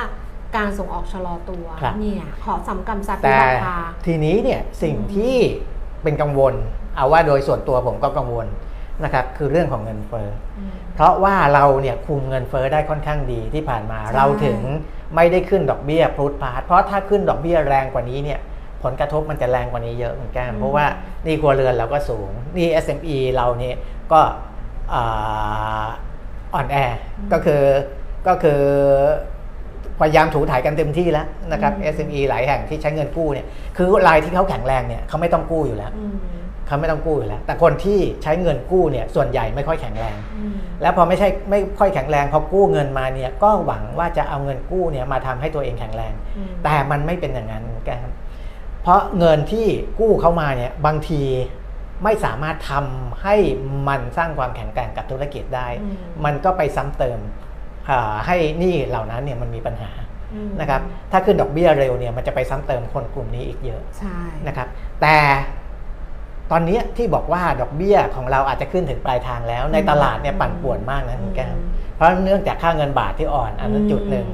[0.56, 5.36] การส่งออกชะลอตัวครับเนี่ยขอสำกำซัดแต่ราคาทีนี้เนี่ยสิ่งอืมที่
[6.02, 6.54] เป็นกังวล
[6.96, 8.46] เอาว่าโดยส่วนตัวผมก็กังวล
[9.04, 14.58] นะครับคือเรื่องของเงินเฟ้ออืม เพราะว่าเราเนี่ยคุมเงินเฟ้อได้ค่อนข้างดีที่ผ่านมาใช่เราถึง
[15.16, 18.40] ไม่ได้ขึ้นดอกเบี้ยพรุดพาดเพราะถ้าขึ้นดอกเบี้ยแรงกว่านี้เนี่ย
[18.82, 20.86] ผลกระทบมันจะแรงกว่านี้เยอะเหมือนกันเพราะว่า
[21.24, 23.76] หนี่ครัวเรือนเราก็สูงหนี่ SME เราเนี่ย
[24.12, 24.20] ก็
[24.94, 25.86] อ่า
[26.54, 26.92] อ่อนแออ
[27.32, 27.62] ก็คือ
[28.26, 28.60] ก็คือ
[30.00, 36.14] พยายามถูถ่ายกันเต็มที่แล้วนะครับ SME หลายแห่งที่ใช้เงินกู้เนี่ยคือรายที่เขาแข็งแรงเนี่ยเขาไม่ต้องกู้อยู่แล้วอืม
[36.72, 48.12] เขาไม่ต้องกู้อยู่แล้ว แต่คนที่ใช้เงินกู้เนี่ยส่วนใหญ่ไม่ค่อยแข็งแรงอืมแล้วพอไม่ใช่ไม่ค่อยแข็งแรงพอกู้เงินมาเนี่ยก็หวังว่าจะเอาเงินกู้เนี่ยมาทำให้ตัวเองแข็งแรงอืมแต่มันไม่เป็นอย่างนั้นแกครับ
[48.82, 49.66] เพราะเงินที่
[50.00, 51.22] กู้เข้ามาเนี่ยบางที
[52.04, 53.36] ไม่สามารถทำให้
[53.88, 57.18] มันสร้างความแข็งแกร่งกับธุรกิจได้อืมมันก็ไปซ้ำเติม
[57.90, 59.90] อ่าให้หนี้เหล่านั้นเนี่ยมันมีปัญหา
[60.34, 60.80] อืมนะครับ
[61.12, 64.68] ถ้าขึ้นดอกเบี้ยเร็วเนี่ยมันจะไปซ้ำเติมคนกลุ่มนี้อีกเยอะใช่นะครับ
[65.02, 65.16] แต่
[66.52, 71.54] ตอนนี้ที่บอกว่าดอกเบี้ยของเราอาจจะขึ้นถึงปลายทางแล้ว ในตลาดเนี่ยปั่นป่วนมากนะคุณแก้ว
[71.96, 74.26] เพราะเนื่องจากค่าเงินบาทที่อ่อนอันนั้นจุดหนึ่ง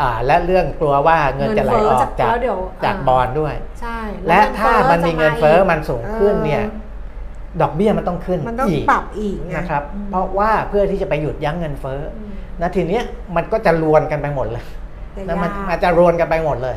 [0.00, 3.98] อ่าและเรื่องกลัวว่าเงินจะไหลออกจากแล้วเดี๋ยวจากอ่บอลด้วยใช่
[4.28, 13.04] และถ้ามันมีเงินเฟ้อจะามันสูงขึ้นเนี่ยออดอกเบี้ยมันต้องขึ้นมันต้องอีกปรับอีกไงนะครับอืมเพราะว่าเพื่อที่จะไปหยุดยั้งเงินเฟ้ออืมนะทีเนี้ย
[13.36, 14.64] มันก็จะรวนกันไปหมดเลย
[15.12, 16.76] แต่นะมันยากมันจะรวนกันไปหมดเลย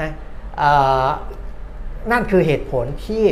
[0.00, 0.10] นะ
[0.58, 0.70] เอ่
[1.04, 1.06] อ
[2.12, 3.24] นั่นคือเหตุผลที่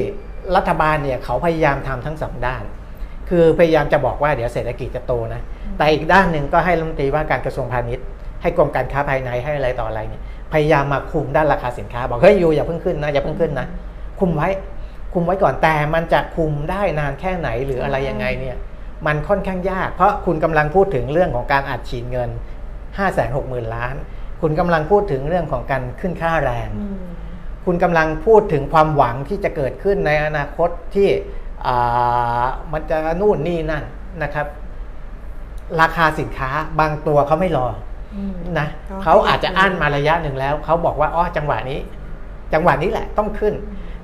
[0.57, 2.65] รัฐบาลเนี่ยเขาพยายามทำทั้งสองด้าน
[3.29, 5.41] คือพยายามจะบอกว่าเดี๋ยวเศรษฐกิจจะโตนะ
[5.79, 8.05] แต่อีกด้านหนึ่งก็ให้รัฐมนตรีว่าการกระทรวงพาณิชย์
[8.43, 10.23] ให้กรมการค้าภายในให้อะไรต่ออะไรเนี่ย
[10.53, 13.67] พยายามมาคุมด้านราคาสินค้า บอกเฮ้ยอยู่อย่าเพิ่งขึ้นนะอย่าเพิ่งขึ้นนะ
[14.21, 14.49] คุมไว้
[15.15, 18.57] คุมไว้ก่อน แต่มันจะคุมได้นานแค่ไหนหรืออะไรยังไงเนี่ย
[19.07, 22.31] มันค่อนข้างยาก เพราะคุณกำลังพูดถึงเรื่องของการอัดฉีดเงิน
[22.77, 23.95] 5 6 0 0 0 0ล้าน
[24.43, 26.97] คุณกำลังพูดถึงเรื่องของการขึ้นค่าแรงอืม
[27.67, 31.09] คุณกำลังพูดถึงความหวังที่จะเกิดขึ้นในอนาคตที่
[31.67, 33.85] อ่ามันจะนู่นนี่นั่น
[34.23, 34.47] นะครับ
[35.81, 36.51] ราคาสินค้า
[36.81, 37.67] บางตัวเขาไม่รอ
[38.15, 41.81] อืมนะก็เขาอาจจะอั้นมาระยะหนึ่งแล้วเขาบอกว่าอ๋อจังหวะนี้
[42.53, 43.55] จังหวะนี้แหละต้องขึ้น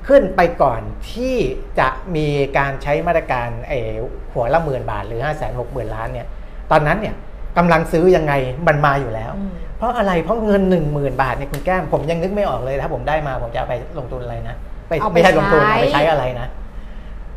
[0.08, 1.36] ขึ้นไปก่อนที่
[1.78, 2.26] จะมี
[2.58, 3.92] การใช้มาตรการเออ
[4.32, 6.26] หัวละหมื่นบาทหรือ5้าแสนหกหมื่นล้านเนี่ย
[6.70, 7.14] ตอนนั้นเนี่ย
[7.58, 8.32] กำลังซื้อยังไง
[8.66, 9.52] มันมาอยู่แล้วอืม
[9.82, 14.56] เพราะอะไรเพราะเงินหนึ่งหมื่นบาทเนี่ยคุณแก้มผมยังนึกไม่ออกเลยถ้าผมได้มาผมจะเอาไปลงทุนอะไรนะ
[14.88, 16.46] ไปเอาไปไม่ใช่ลงทุนใช้เอาไปใช้อะไรนะ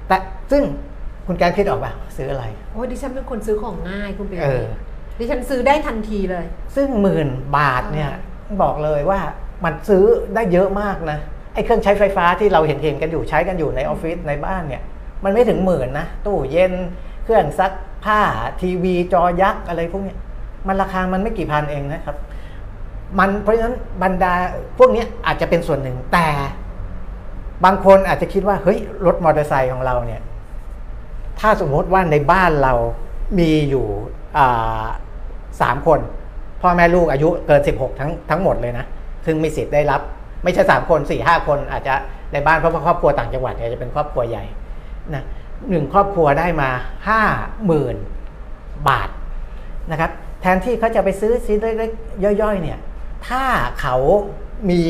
[0.07, 0.17] แต่
[0.51, 0.63] ซึ่ง
[1.27, 4.65] คุณแก้มคิดออกป่ะซื้ออะไรโอ้ยดิฉันเป็นคนซื้อของง่ายคุณเป็นเออ
[5.19, 7.27] ดิฉันซื้อได้ทันทีเลย ซึ่งหมื่น
[7.57, 8.11] บาทเนี่ย
[8.61, 9.19] บอกเลยว่า
[9.65, 10.03] มันซื้อ
[10.35, 11.17] ได้เยอะมากนะ
[11.53, 14.81] ไอ้เครื่องใช้ไฟฟ้าที่เราเห็นเห็นๆกันอยู่ใช้กันอยู่ในออฟฟิศในบ้านเนี่ย
[15.23, 16.73] มันไม่ถึงหมื่นนะตู้เย็น
[17.23, 17.71] เครื่องซัก
[18.05, 18.21] ผ้า
[18.61, 20.19] ทีวีจอยักษ์อะไรพวกเนี้ย
[20.67, 22.15] มันราคามันไม่กี่พันเองนะครับ
[23.19, 24.33] มันเพราะฉะนั้นบรรดา
[24.77, 26.27] พวกนี้อาจจะเป็นส่วนหนึ่งแต่
[27.65, 30.21] บางคนอาจจะคิดว่าเฮ้ยรถมอเตอร์ไซค์ของเราเนี่ย
[31.39, 32.73] ถ้าสมมติว่าในบ้านเรา
[33.39, 33.85] มีอยู่
[35.61, 35.99] สามคน
[36.61, 38.85] พ่อแม่ลูกอายุเกิน 16 ทั้งทั้งหมดเลยนะ
[39.25, 40.01] ซึ่งมีสิทธิ์ได้รับ
[40.43, 41.93] ไม่ใช่3คน4ี่ห้าคน อาจจะ
[42.33, 44.45] ในบ้านเพราะว่าครอบครัวต่างจังหวัดเนี่ยจะเป็นครอบครัวใหญ่
[45.13, 45.23] นะ
[45.69, 46.69] หนึ่งครอบครัวได้มา
[47.09, 49.09] 5 0,000บาท
[49.91, 52.79] นะครับแทนที่เขาจะไปซื้อชิ้นเล็กๆย่อยๆเนี่ย
[53.27, 53.43] ถ้า
[53.81, 53.95] เขา
[54.69, 54.81] มี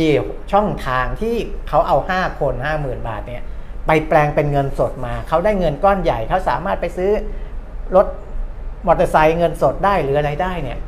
[0.51, 1.35] ช่องทางที่
[1.67, 3.43] เขาเอา 5 คน 50,000 บาทเนี่ย
[3.87, 7.11] ไปแปลงเป็นเงินสดมา เขาได้เงินก้อนใหญ่ เขาสามารถไปซื้อ
[7.95, 8.07] รถ
[8.87, 10.79] มอเตอร์ไซค์เงินสดได้หรืออะไรได้เนี่ย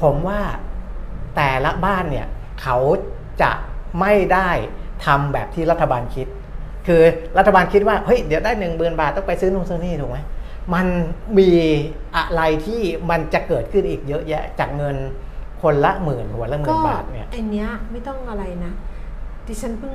[0.00, 0.40] ผมว่า
[1.36, 2.26] แต่ละบ้านเนี่ย
[2.62, 2.76] เขา
[3.42, 3.52] จะ
[4.00, 4.50] ไม่ได้
[5.06, 6.26] ทำแบบที่รัฐบาลคิด
[6.86, 7.02] คือ
[7.38, 10.18] รัฐบาลคิดว่าเฮ้ยเดี๋ยวได้หนึ่งหมื่นบาทต้องไปซื้อนู่นซื้อนี่ถูกไหม
[10.74, 10.86] มัน
[11.38, 11.50] มี
[12.16, 14.96] อะไรที่มันจะเกิดขึ้นอีกเยอะแยะจากเงิน
[15.62, 18.72] คนละหมื่นหัวละหมื่ก็นบาทเนี่ยไอเนี้ยไม่ต้องอะไรนะ
[19.46, 19.94] ดิฉันเพิ่ง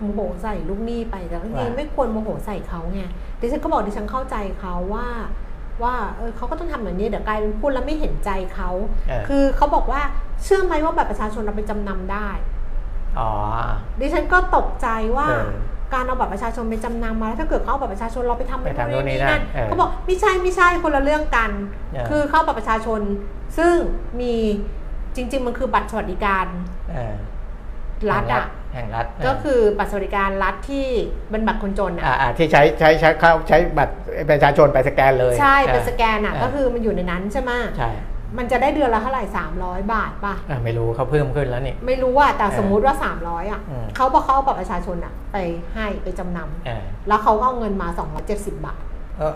[0.00, 3.02] โมโหใส่ลูกหนี้ไปแต่จริงว่าๆไม่ควรโมโหใส่เขาไง
[3.40, 5.08] ดิฉันก็บอกดิฉันเข้าใจเขาว่า
[5.82, 8.70] ว่าเออเขาก็ต้องทำแบบนี้เดี๋ยวกลายเป็นพูดแล้วไม่เห็นใจเขา
[9.08, 10.00] เออคือเขาบอกว่า
[10.42, 12.28] เชื่อไหมว่าบัตรประชาชนเราไปจำนำได้
[13.18, 13.30] อ๋อ
[14.00, 15.50] ดิฉันก็ตกใจว่าเออ
[15.94, 21.50] การเอาบัตรประชาชนไปจำนำมาแล้วถ้าเกิดเขาเอาบัตรประชาชนเราไปทำไปทำโน่นนี่นั่นเออเขาบอกไม่ใช่ไม่ใช่คนละเรื่องกัน
[21.92, 23.00] เออคือเข้าบัตรประชาชน
[23.58, 23.74] ซึ่ง
[24.20, 24.34] มี
[25.16, 26.46] จริง ๆ มันคือบัตรสวัสดิการ
[26.92, 27.14] เออ
[28.12, 30.86] รัฐอะแห่งรัฐก็คือบัตรสวัสดิการรัฐที่
[31.30, 33.94] เป็นบัตรคนจนอะอ่าอ่าที่ใช้ใช้ใช้เข้าใช้บัตร
[34.30, 37.90] ประชาชนไปสแกนเลย ใช่เป็นสแกนอะเก็คือมันอยู่ในนั้นใช่ไหมใช่
[38.36, 39.24] มันจะได้เดือนละเท่าไหร่
[39.58, 45.36] 300 บาทป่ะอ่าไม่รู้เขาเพิ่มขึ้นแล้วนี่ ไม่รู้ว่าแต่เออสมมุติว่า 300อะอืมเขาบอกเขาเอาบัตรประชาชนอะ ไป
[45.74, 47.88] ให้ไปจำนเออำแล้วเขาก็เอาเงินมา
[48.26, 48.80] 270 บาท
[49.18, 49.34] เออ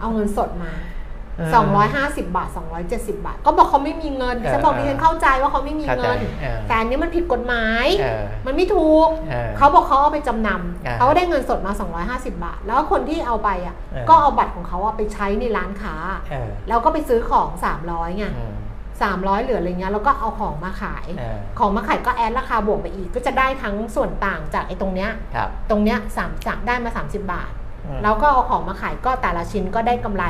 [0.00, 0.93] เอาเงินสดมาเออ
[1.42, 2.48] 250 บาท
[2.86, 11.72] 270 บาท ก็บอกเขาไม่มีเงินดิฉันบอกเออดิฉันเข้าใจว่าเขาไม่มีเข้าใจเงินเออแต่อันนี้มันผิดกฎหมายเออมันไม่ถูกเออเขาบอกเขาเอาไปจำนอ่าำเขาได้เงินสดมา
[12.08, 15.94] 250 บาท แล้วคนที่เอาไปอะเออก็เอาบัตรของเขาอะไปใช้ในร้านค้า
[16.30, 17.48] เออแล้วก็ไปซื้อของ
[17.84, 18.54] 300ไงอืม
[19.02, 27.52] 300เหลืออะไรเงี้ยแล้วก็เอาของมาขายเออของมาขายก็แอดราคาบวกไปอีก ก็จะได้ทั้งส่วนต่างจากไอ้ตรงเนี้ยครับตรงเนี้ยสามจากได้มา 30 บาท
[27.86, 30.24] อืมแล้วก็เอาของมาขายก็แต่ละชิ้นก็ได้กำไร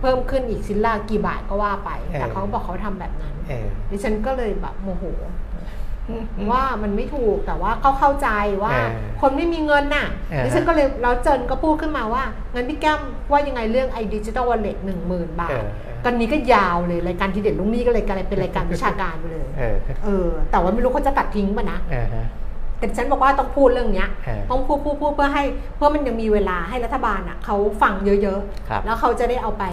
[0.00, 5.04] เพิ่มขึ้นอีกชิ้นละกี่บาทก็ว่าไป แต่เออเขาบอกเขาทำแบบนั้นเออดิฉันก็เลยแบบโมโห
[6.50, 8.28] ว่ามันไม่ถูกแต่ว่าเขาเข้าใจ
[8.62, 8.90] ว่าเออ
[9.20, 12.24] คนไม่มีเงินน่ะเออดิฉันก็เลยแล้วเจินก็พูดขึ้นมาว่า
[12.54, 22.26] งั้นพี่แก้มว่ายังไงเรื่องไอ้ digital wallet หนึ่งหมื่นบาทเออเออกันนี้ก็ยาวเลยรายการทีเด็ดลุงนี้ก็เลยกลายเป็นรายการวิชาการไปเลยเออเออแต่ว่าไม่รู้เขาจะตัดทิ้งป่ะนะเออฮะ
[22.80, 25.44] แต่ฉันบอกว่าต้องพูดเรื่องเนี้ยเออต้องพูดพูดพูดเพื่อให้
[25.76, 29.64] เพื่อมันยังมีเวลาให้รัฐบาลอะเขาฟังเยอะครับๆแล้วเขาจะได้เอาไป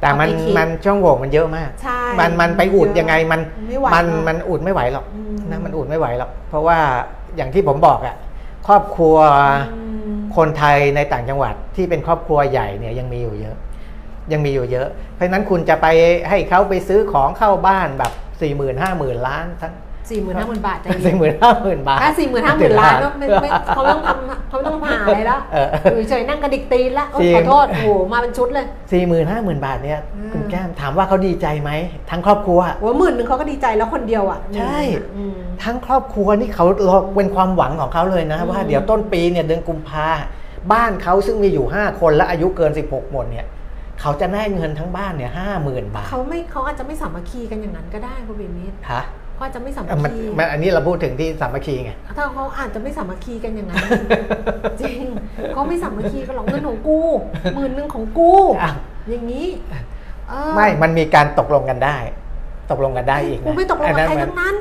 [0.00, 6.78] แต่มันเอาไปคิดมันช่องโหว่มันเยอะมากใช่มันมันไปอุดยังไงมันไม่ไหวมันหรอกมันอุดไม่ไหวหรอกอืมนะมันอุดไม่ไหวหรอก เพราะว่า
[7.36, 8.16] อย่างที่ผมบอกอะ
[8.66, 9.16] ครอบครัว
[9.74, 9.82] อื
[10.12, 13.56] มคนไทยในต่างจังหวัดที่เป็นครอบครัวใหญ่เนี่ยยังมีอยู่เยอะ
[14.32, 15.86] ยังมีอยู่เยอะ เพราะฉะนั้นคุณจะไป
[16.28, 19.72] ให้เขาไปซื้อของเข้าบ้านแบบ4ี่หมื่นห้าหมื่นล้านทั้ง
[20.10, 31.70] สี่หมื่นห้าหมื่นบาทใจสี่หเย็นมื่นห้าหมื่นบาทถ้าสี่หมื่นห้าหมื่นล้านก็ไม่ไม่เขาไม่ต้องทำเขาไม่ต้องผ่าอะไรแล้วเอออยู่เฉยๆนั่งกระดิกตีนแล้วโอ๊ยสี่ขอโทษโอ้โหมาเป็นชุดเลยสี่หมื่นห้าหมื่นบาทเนี่ยอืมคุณแก้มถามว่าเขาดีใจไหม
[32.10, 34.78] ทั้งครอบครัวโอ้หมื่นหนึ่งเขาก็ดีใจแล้วคนเดียวอะใช่
[35.16, 36.66] อืมทั้งครอบครัวนี่เขา
[37.16, 40.06] เป็นความหวังของเขาเลยนะอืมว่าเดี๋ยวต้นปีเนี่ยเดือนกุมภา
[40.72, 43.46] บ้านเขาซึ่งมีอยู่ 5 คนและอายุเกิน 16หมดเนี่ย
[44.00, 49.02] เขาจะได้เงินทั้งบ้านเนี่ยห้าหมื่นบาทเขาไม่เขาอาจจะไม่สามัคคีกันอย่างนั้นก็ได้คุณเบมิตรฮะ
[49.34, 53.82] เขาอาจจะไม่สามัเอ่อคมันคีมันอันนี้เราพูดถึงที่สามัคคีไงถ้าเขาอาจจะไม่สามัคคีกันอย่างนั้น
[54.80, 55.02] จริง
[55.54, 57.00] เขาไม่สามัคคีกันหรอกเงินของกู
[57.54, 58.32] หมื่นหนึ่งของกู
[58.62, 58.76] อ้าว
[59.10, 59.46] อย่างนี้
[60.28, 61.96] เออไม่มันมีการตกลงกันได้
[62.70, 64.56] ตกลงกันได้อีกนะกูไม่ตกลงกับใครอัทั้งนั้น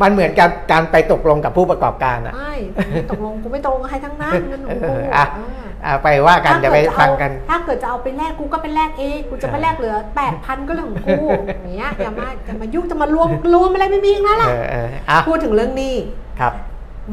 [0.00, 2.54] มันเหมือนการการไปตกลงกับผู้ประกอบการอะไม่
[2.90, 15.94] ไม่ตกลงกูไม่ตกลงกับใครทั้งนั้นเงินของกูเอออะเอออะไปว่ากันเดี๋ยวไปถ้าฟังเดจะเอากัน ถ้าเกิดจะเอาไปแลกกูก็ไปแลกเองกูจะไปแลกเหลือแปดพันก็เรื่องของกูอย่างเงี้ยอย่ามาอย่ามายุ่งจะมารวมรวมอะไรไม่มีทั้งนั้นแหละเออเอออะพูดถึงเรื่องหนี้
[16.40, 16.52] ครับ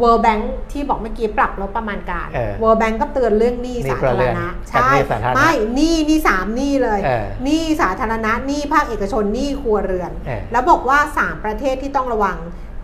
[0.02, 12.38] World Bank ที่บอกเมื่อกี้ปรับลดประมาณการเออ World Bank ก็เตือนเรื่องหนี้หนี้สาครัวธาเรืรอนณะกับใช่หนี้สาธารณะไม่หนี้หนี้สามหนี้เลยเออหนี้สาธารณะหนี้ภาคเอกชนหนี้ครัวเรือนเออแล้วบอกว่า 3 ประเทศที่ต้องระวัง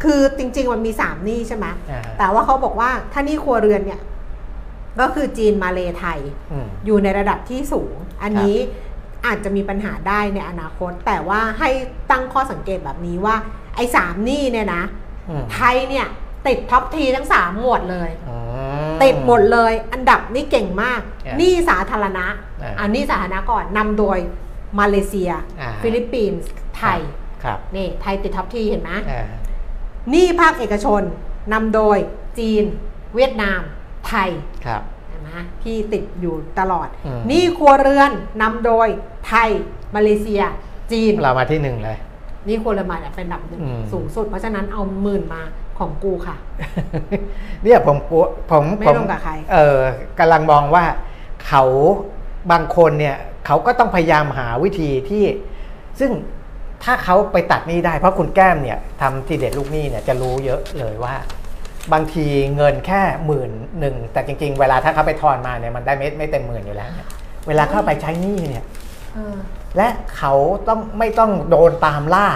[0.04, 4.02] คือจริง ๆ มันมี3หนี้ใช่ไหมอ่าแต่ว่าเขาบอกว่าถ้าหนี้ครัวเรือนเนี่ย
[5.00, 6.20] ก็คือจีนมาเลไทย
[6.52, 7.94] อืมอยู่ในระดับที่สูง
[8.24, 8.56] อันนี้
[9.26, 11.70] อาจจะมีปัญหาได้ในอนาคต แต่ว่าให้
[12.12, 13.36] ตั้งข้อสังเกตแบบนี้ว่า
[13.76, 14.84] ไอ้สามหนี้เนี่ยนะ
[15.30, 16.08] อืมไทยเนี่ย
[16.48, 18.38] ติด top three ทั้ง 3 หมวดเลยอื
[19.04, 22.26] ติดหมดเลย อันดับนี่เก่งมากอ่าหนี้สาธารณะ
[22.64, 24.18] อ่าอันนี้สาธารณะก่อนนำโดย
[24.80, 25.32] มาเลเซีย
[25.62, 27.00] อ่าฟิลิปปินส์ไทย
[27.44, 29.26] ครับนี่ไทยติด top three เห็นไหมอ่า
[30.12, 31.02] หนี้ภาคเอกชน
[31.54, 31.98] นำโดย
[32.40, 32.64] จีน
[33.16, 33.62] เวียดนาม
[34.08, 34.30] ไทย
[34.66, 35.30] ครับเห็นไหม
[35.64, 38.88] ที่ติดอยู่ตลอดอืมหนี้ครัวเรือนนำโดย
[39.28, 39.50] ไทย
[39.96, 40.42] มาเลเซีย
[40.92, 41.98] จีน เรามาที่หนึ่งเลย
[42.46, 45.42] หนี่ครัวเรือนมาเนี่ยเป็นอันดับหนึ่งอืมสูงสุด เพราะฉะนั้นเอาหมื่นมา
[45.80, 46.36] ของกูค่ะ
[47.64, 49.80] เนี่ยผมกลัวผมไม่ผมลงกับใคร เออ
[50.20, 50.86] กำลังมองว่า
[51.48, 51.64] เขา
[52.52, 55.26] บางคนเนี่ย เขาก็ต้องพยายามหาวิธีที่
[56.00, 56.12] ซึ่ง
[56.84, 61.16] ถ้าเขาไปตัดหนี้ได้เพราะคุณแก้มเนี่ยทำทีเด็ดลูกหนี้เนี่ยจะรู้เยอะเลยว่า
[61.94, 67.08] บางทีเงินแค่หมื่นหนึ่งแต่จริง ๆ เวลาถ้าเขาไปทอนมาเนี่ยมันได้ไม่ไม่เต็มหมื่นอยู่แล้วเนี่ย
[67.48, 68.64] เวลาเข้าไปใช้หนี้เนี่ย
[69.14, 69.38] เออ
[69.78, 70.34] และเขา
[70.68, 72.28] ต้องไม่ต้องโดนตามล่า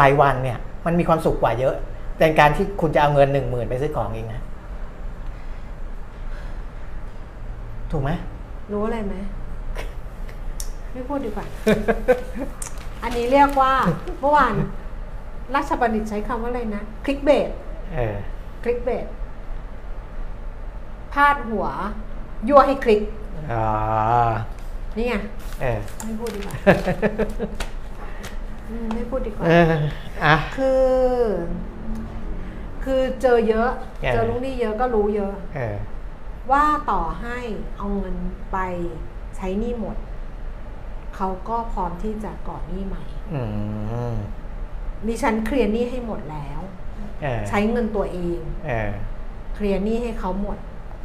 [0.00, 1.74] รายวันเนี่ย มันมีความสุขกว่าเยอะ
[2.18, 4.42] แต่การที่คุณจะเอาเงินหนึ่งหมื่นไปซื้อของเองนะ
[7.90, 8.10] ถูกไหม
[8.72, 9.14] รู้อะไรไหม
[10.92, 11.46] ไม่พูดดีกว่า
[13.02, 13.72] อันนี้เรียกว่า
[14.20, 14.54] เมื่อวาน
[15.54, 17.50] ราชบัณฑิตใช้คำว่าอะไรนะคลิกเบส
[17.94, 18.16] เออ
[18.64, 19.06] คลิกเบส
[21.12, 21.66] พาดหัว
[22.48, 23.02] ยั่วให้คลิก
[23.52, 23.66] อ๋อ
[24.96, 25.14] นี่ไง
[25.60, 26.54] เออไม่พูดดีกว่า
[28.68, 29.72] อืมไม่พูดดีกว่าเออ
[30.24, 30.82] อะคือ
[32.86, 33.70] คคือเจอเยอะ
[34.00, 35.76] เออ เจอลูกหนี้เยอะก็รู้เยอะ เออ
[36.50, 37.38] ว่าต่อให้
[37.76, 38.16] เอาเงิน
[38.52, 38.58] ไป
[39.36, 39.96] ใช้หนี้หมด
[41.16, 43.42] เขาก็พร้อมที่จะก่อหนี้ใหม่อื
[44.12, 44.14] ม
[45.06, 46.60] ดิฉันเคลียร์หนี้ให้หมดแล้ว
[47.22, 48.90] เออใช้เงินตัวเอง เออ
[49.54, 50.58] เคลียร์หนี้ให้เขาหมด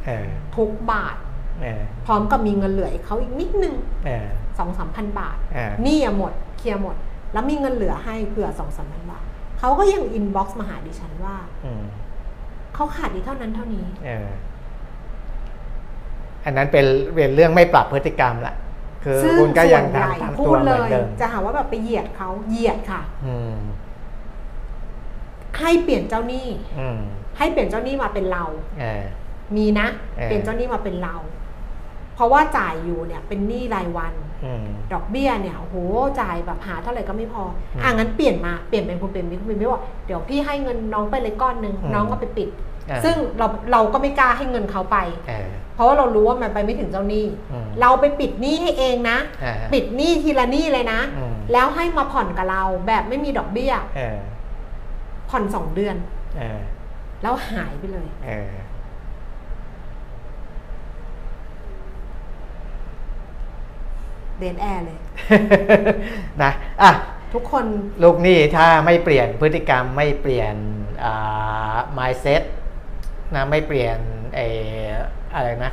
[0.04, 0.26] เออ
[0.56, 1.16] ทุกบาท
[1.62, 3.74] เออพร้อมกับมีเงินเหลือให้เขาอีกนิดนึง
[4.06, 4.26] เออ
[4.58, 6.96] สองสามพันบาทเออหนี้อะหมด เคลียร์หมด
[7.32, 9.24] แล้วมีเงินเหลือให้เผื่อสองสามพันบาท
[9.62, 11.84] เขาก็ยัง inbox มาหาดิฉันว่าอืม
[12.74, 14.28] เขาขาดอีกเท่านั้นเท่านี้เออ
[16.44, 18.54] อันนั้นเป็นเป็นเรื่องไม่ปรับพฤติกรรมละ
[19.04, 23.56] คือซึ่งคุณก็ยังส่วนใหญ่ทำทำพูตัวดเหเลมือนยเดิมจะหาว่าแบบไปเหยียดเขาเหยียดค่ะอืม
[25.58, 26.48] ให้เปลี่ยนเจ้าหนี้
[26.78, 26.98] อืม
[27.38, 28.44] ให้เปลี่ยนเจ้าหนี้มาเป็นเรา
[28.80, 29.02] เออ
[29.56, 29.86] มีนะ
[30.16, 31.14] เออเปลี่ยนเจ้าหนี้มาเป็นเรา
[32.14, 34.31] เพราะว่าจ่ายอยู่เนี่ย เป็นหนี้รายวันอืม
[34.92, 35.76] ดอกเบี้ยเนี่ยโอ้โห
[36.20, 37.42] จ่ายแบบหาเท่าไหร่ก็ไม่พอ
[37.74, 42.48] อืมอะงั้นเปลี่ยนมาเปลี่ยนเป็นคุณเป็นมิคุณเป็นมิบอกเดี๋ยวพี่ให้เงินน้องไปเลยก้อนหนึ่งอืมน้องก็ไปปิด
[42.90, 44.96] อ่าซึ่งเราเราก็ไม่กล้าให้เงินเขาไป
[45.28, 54.18] เออเพราะว่าเรารู้ว่ามันไปไม่ถึงเจ้าหนี้อืมเราไปปิดหนี้ให้เองนะอ่าปิดหนี้ทีละหนี้เลยนะอืมแล้วให้มาผ่อนกับเราแบบไม่มีดอกเบี้ยเออ
[55.30, 55.96] ผ่อนสองเดือน
[56.38, 56.60] เออ
[57.22, 58.08] แล้วหายไปเลย
[64.42, 64.98] เออเดนแอร์เลย
[66.42, 66.90] นะอะ
[67.34, 67.64] ทุกคน
[68.02, 70.54] ลูกหนี้ถ้าไม่เปลี่ยนพฤติกรรมไม่เปลี่ยน
[71.04, 72.42] อ่า mindset
[73.34, 73.98] นะไม่เปลี่ยน
[74.34, 74.46] ไอ้
[75.34, 75.72] อะไรนะ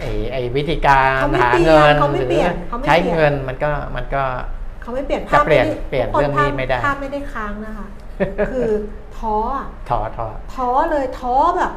[0.00, 4.22] ไอ้ไอ้วิธีการเขาไม่หาเปลี่ยนเงินเขาไม่หรือเปลี่ยนเขาไม่ใช้เปลี่ยนเงินมันก็มันก็
[4.82, 7.86] เขาไม่เปลี่ยนจะภาพเปลี่ยนไม่ได้เปลี่ยนทุกคเรื่องนี้ภาพไม่ได้ภาพไม่ได้ค้างนะคะ
[8.50, 8.68] คือ
[9.18, 11.72] ท้ออะท้อท้อท้อเลยท้อแบบ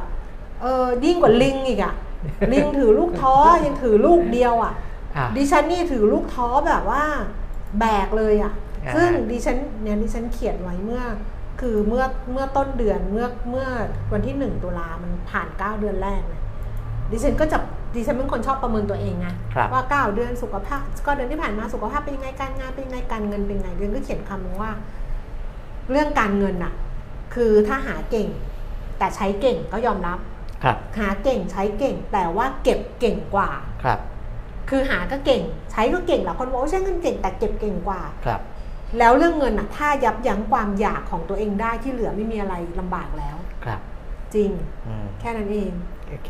[0.61, 1.93] เออยิ่งกว่าลิงอีกอะ
[2.53, 3.35] ลิงถือลูกท้อ
[3.65, 4.73] ยังถือลูกเดียวอะอะ
[5.37, 7.03] ดิฉันนี่ถือลูกท้อแบบว่า
[7.79, 8.53] แบกเลยอะ
[8.85, 11.03] อ่าซึ่งดิฉันเนี่ยดิฉันเขียนไว้เมื่อ
[11.61, 13.67] คือเมื่อเมื่อต้นเดือนเมื่อเมื่อ
[14.13, 16.41] วันที่หนึ่งตุลามันผ่านเก้าเดือนแรกนะ
[17.11, 17.57] ดิฉันก็จะ
[17.95, 24.71] ดิฉันเป็นคนชอบประเมินตัวเองนะครับว่าเก้าเดือนสุขภาพ ก็เดือนที่ผ่านมาสุขภาพเป็นยังไงการงานเป็นยังไงการเงินเป็นยังไงเดือนก็เขียนคำนึงว่า
[25.91, 26.73] เรื่องการเงินอะ
[27.33, 28.27] คือถ้าหาเก่ง
[28.97, 30.19] แต่ใช้เก่งก็ยอมรับ
[30.63, 33.49] ครับ หาเก่งใช้เก่ง แต่ว่าเก็บเก่งกว่า
[33.83, 33.99] ครับ
[34.69, 35.41] คือหาก็เก่ง
[35.71, 38.41] ใช้ก็เก่งแหละคนบอกว่าใช้เงินเก่งแต่เก็บเก่งกว่าครับ
[38.99, 43.79] แล้วเรื่องเงินอะถ้ายับยั้งความอยากของตัวเองได้ที่เหลือไม่มีอะไรลำบากแล้วครับ
[44.35, 44.51] จริง
[44.87, 45.71] อืมแค่นั้นเอง
[46.09, 46.29] โอเค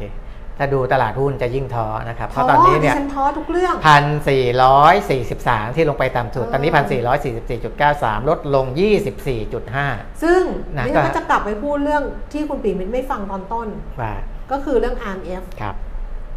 [0.57, 9.88] ถ้าดูตลาดหุ้นจะยิ่งท้อนะครับ เพท้อราะตอนนี้เนี่ยดิฉันท้อทุกเรื่องพันสี่ร้อยสี่สิบสามที่ลงไปต่ำสุดเออตอนนี้พันสี่ร้อยสี่สิบสี่จุดเก้าสามลดลงยี่สิบสี่จุดห้า
[10.23, 10.41] ซึ่ง
[10.75, 13.67] นะก็ดิก็ฉันก็จะกลับไปพูดเรื่องที่คุณปีมิตรไม่ฟังตอนต้น
[14.01, 14.13] ว่า
[14.51, 15.75] ก็คือเรื่อง RMF ครับ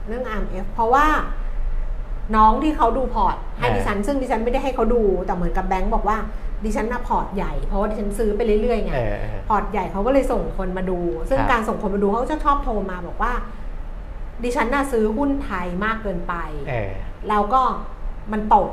[0.08, 1.06] เรื่อง RMF เพราะว่า
[2.36, 6.18] น้องที่เขาดูพอร์ตให้เออดิฉัน ซึ่งดิฉันไม่ได้ให้เขาดูแต่เหมือนกับแบงค์บอกว่า
[6.64, 13.32] ดิฉันน่ะพอร์ตใหญ่เพราะว่าดิฉันซื้อไปเรื่อยๆไงเออเออพอร์ตใหญ่เขาก็เลยส่งคนมาดู ซึ่งครับการส่งคนมาดูเขาจะชอบโทรมาบอกว่า
[14.44, 16.34] ดิฉันน่ะซื้อหุ้นไทยมากเกินไป
[16.68, 16.92] เออ
[17.28, 17.62] แล้วก็
[18.32, 18.68] มันตก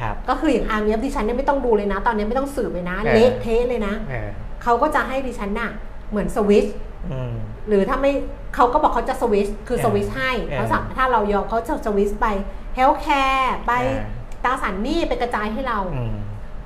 [0.00, 4.28] ครับก็คืออย่าง RMF ดิฉันเนี่ยไม่ต้องดูเลยนะ ตอนนี้ไม่ต้องสืบเลยนะเออเละเทะเลยนะเออ
[4.62, 5.70] เขาก็จะให้ดิฉันน่ะ
[6.10, 6.66] เหมือนสวิตช
[7.10, 7.32] อืม
[7.68, 8.12] หรือถ้าไม่
[8.54, 12.26] เขาก็บอกเขาจะสวิตชคือเออสวิตชให้เออเขาสั่งถ้าเรายอมเขาจะสวิตชไป
[12.74, 16.14] healthcare ไปเออตราสารหนี้ไปกระจายให้เราอืม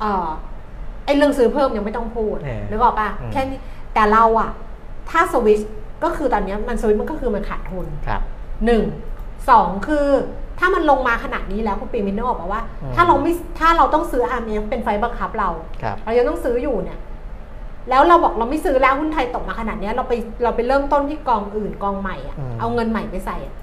[0.00, 0.26] เออ
[1.04, 3.58] ไอเรื่องซื้อเพิ่มยังไม่ต้องพูดเออนึกออกปะอืมแค่นี้
[3.94, 4.50] แต่เราอะ
[5.10, 5.60] ถ้าสวิตช
[6.04, 8.20] ก็คือตอนเนี้ยมันสวิตชมันก็คือมันขาดทุนครับ
[8.66, 8.82] หนึ่ง
[9.50, 10.06] สองคือ
[10.58, 15.48] ถ้ามันลงมาขนาดนี้แล้วคุณปีมินนึกออกปะว่าอืมถ้าเราไม่ถ้าเราต้องซื้อ RMF เป็นไฟบังคับเรา
[15.82, 16.98] ครับเรายังต้องซื้ออยู่เนี่ย
[17.90, 23.54] แล้วเราบอกเราไม่ซื้อแล้วหุ้นไทยตกมาขนาดเนี้ยเราไปเราไปเริ่มต้นที่กองอื่นกองใหม่อะอืมเอาเงินใหม่ไปใส่อะ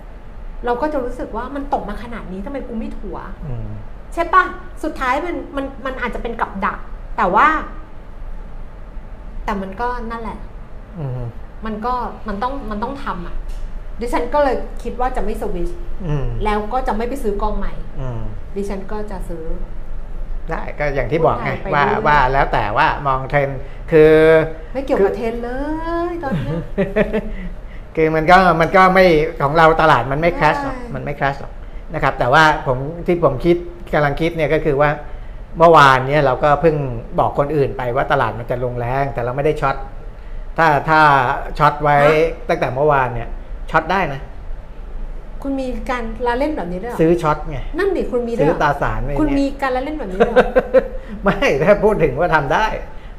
[0.66, 3.68] เราก็จะรู้สึกว่ามันตกมาขนาดนี้ทำไมกูไม่ถัวอืม
[4.14, 4.44] ใช่ปะ
[4.84, 6.78] สุดท้ายมันมันมันอาจจะเป็นกับดัก
[7.18, 7.48] แต่ว่า
[9.46, 10.38] แต่มันก็นั่นแหละ
[11.00, 11.22] อืม
[11.66, 11.94] มันก็
[12.28, 13.36] มันต้องมันต้องทำอะ
[14.00, 15.70] ดิฉันก็เลยคิดว่าจะไม่สวิช
[16.08, 18.22] อืมแล้วก็จะไม่ไปซื้อกองใหม่อืม
[18.56, 19.46] ดิฉันก็จะซื้อ
[20.50, 23.60] ได้ก็อย่างที่บอกไงพูดไทยไปว่าเรื่อยๆว่าแล้วแต่ว่ามองเทรนด์
[23.92, 24.14] คือ
[24.74, 25.52] ไม่เกี่ยวคืกับอเทรนด์เล
[26.12, 26.58] ยตอนเนี้ย
[27.96, 29.06] คือมันก็มันก็ไม่
[29.42, 31.54] ของเราตลาดมันไม่คราชหรอกใช่มันไม่คราชหรอก
[31.94, 33.56] นะครับ แต่ว่าผมที่ผมคิด
[33.94, 34.90] กำลังคิดเนี่ยก็คือว่า
[35.58, 36.76] เมื่อวานเนี่ยเราก็เพิ่ง
[37.20, 39.76] บอกคนอื่นไปว่าตลาดมันจะลงแรงแต่เราไม่ได้ช็อต
[40.58, 41.00] ถ้าถ้า
[41.58, 41.98] ช็อตไว้
[42.50, 43.28] ตั้งแต่เมื่อวานเนี่ย
[43.72, 44.22] ช็อตได้นะ
[45.42, 50.52] คุณมีการละเล่นแบบนี้ด้วยเหรอซื้อช็อตไงนั่นดิคุณมีด้วยซื้เหอรอตราสารอะไรคุณมีเนี่ยการละเล่นแบบนี้ด้วยเหรอ
[51.24, 52.66] ไม่ถ้าพูดถึงว่าทำได้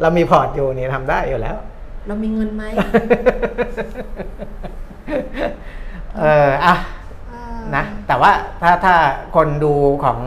[0.01, 1.57] เรามีพอร์ตอยู่เนี่ยทำได้อยู่แล้ว
[2.07, 2.65] เรามีเงินไหม
[6.19, 6.75] เอออะ
[7.31, 8.31] เออนะแต่ว่า
[8.63, 8.95] ถ้าถ้า
[9.35, 9.73] คนดู
[10.05, 10.19] ของ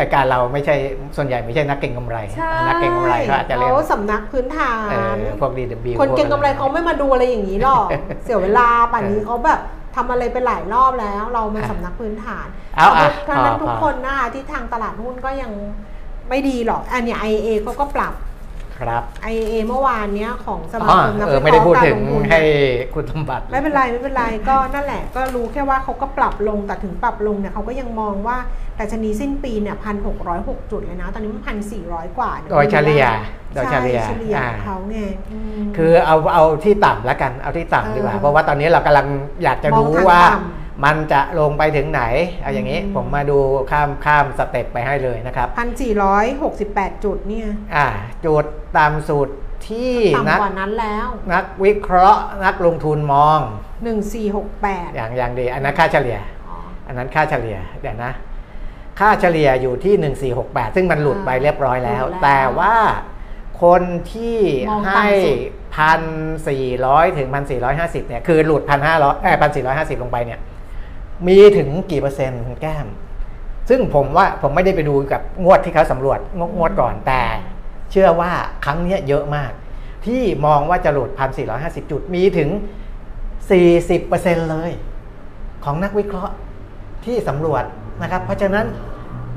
[0.00, 0.74] รายการเราไม่ใช่
[1.16, 7.86] ส่วนใหญ่ไม่ใช่นักเก็งกำไรใช่นักเก็งกำไรเขาอาจจะเล่นเขาสำนักพื้นฐาเอนอพวก DW คนเก่งพวกำไรเขาไม่มาดูอะไรอย่างนี้หรอก
[8.24, 9.60] เสียเวลาป่านนี้เออเขาแบบ
[9.96, 12.46] ทำอะไรไปหลายรอบแล้ว เรามันอะสำนักพื้นฐาน
[12.76, 15.52] เอาอะเพราะฉะนั้นพอทุกพอคนนะคะที่ทางตลาดหุ้นก็ยัง
[16.28, 18.12] ไม่ดีหรอกอันเนี้ย IA เขาก็ปรับ
[18.80, 19.02] ครับ
[19.32, 22.40] IA เมื่อวานเนี้ยของสอ๋มาอคมนักเออวิไม่เคได้ราะพูดห์การถึงลงทุนให้
[22.94, 28.36] คุณสมบัติ ไม่เป็นไรไม่เป็นไรก็นั่นแหละ ก็รู้แค่ว่าเขาก็ปรับลงแต่ถึงปรับลงเนี่ยเขาก็ยังมองว่า
[28.78, 33.04] ดัชนีสิ้นปีเนี่ยพันหกร้อยหกจุดเลยนะ ตอนนี้มันพันสี่ร้อยกว่านี่โดยเฉลี่ย
[33.54, 35.00] โดยเฉลี่ยใช่เฉลี่ยอ่าของเขาไง
[35.62, 39.06] มคือเอาเอาที่ต่ำแล้วกันเอาที่ต่ำดีกว่าเออเพราะว่าตอนนี้เรากำลัง
[39.42, 40.38] อยากจะมองรู้ทางว่าต่
[40.84, 42.02] มันจะลงไปถึงไหน
[42.42, 43.38] เอาอย่างนี้อืมผมมาดู
[43.70, 47.86] ข้ามข้ามสเต็ปไปให้เลยนะครับพันสี่ร้อยหกสิบแปดจุดเนี่ยอ่า
[48.26, 48.44] จุด
[48.78, 49.34] ตามสูตร
[49.68, 49.94] ที่
[50.28, 53.40] นักต่ำกว่านั้นแล้ว นักวิเคราะห์นักลงทุนมอง
[53.84, 56.18] หนึ่งสี่หกแปดอย่างอย่างดีอันนั้นค่าเฉลี่ย
[56.86, 58.12] อันนั้นค่าเฉลี่ยเดี๋ยวนะ
[59.00, 59.94] ค่าเฉลี่ยอยู่ที่
[60.44, 62.74] 1468 ซึ่งมันหลุดไปเรียบร้อยแล้วหลุดแล้วแต่ว่า
[63.62, 64.38] คนที่
[64.70, 65.38] มองให้ต่ำสุด
[65.76, 66.02] พัน
[66.48, 70.40] สี่ร้อยถึงพันสี่ร้อยห้าสิบเนี่ยคือหลุดพันห้าร้อยเอ้พันสี่ร้อยห้าสิบลงไปเนี่ย
[71.28, 72.86] มีถึงกี่เปอร์เซ็นต์คุณแก้ม
[73.68, 77.22] ซึ่งผมว่าผมไม่ได้ไปดูกับงวดที่เขาสำรวจงวดงวดก่อนแต่
[77.90, 78.32] เชื่อว่า
[78.64, 79.52] ครั้งเนี้ยเยอะมาก
[80.06, 82.48] ที่มองว่าจะหลุดพันสี่ร้อยห้าสิบจุดมีถึง
[83.50, 84.70] สี่สิบเปอร์เซ็นต์เลย
[85.64, 86.34] ของนักวิเคราะห์
[87.04, 87.64] ที่สำรวจ
[88.02, 88.66] นะครับ เพราะฉะนั้น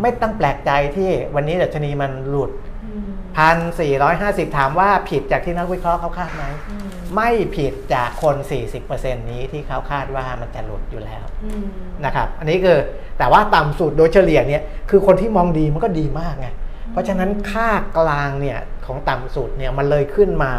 [0.02, 2.52] ไม่ต้องแปลกใจที่วันนี้ดัชนีมันหลุด
[2.86, 3.08] อืม
[3.38, 8.36] พันสี่ร้อยห้าสิบถามว่าผิดจากที่นักวิเคราะห์เขาคาดไหมอืม ไม่ผิดจากคน
[8.80, 11.66] 40%นี้ที่เขาคาดว่ามันจะหลุดอยู่แล้วอืม
[12.06, 12.78] นะครับอันนี้คือ
[13.18, 16.48] แต่ว่าต่ำสุดโดยเฉลี่ยเนี่ยคือคนที่มองดีมันก็ดีมากไง
[16.92, 20.52] เพราะฉะนั้นค่ากลางเนี่ยของต่ำสุดเนี่ยมันเลยขึ้นมา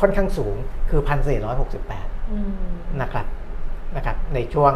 [0.00, 0.54] ค่อนข้างสูง
[0.90, 1.00] คือ
[1.66, 2.52] 1,468อืม
[3.00, 3.26] นะครับ
[3.96, 4.72] นะครับในช่วง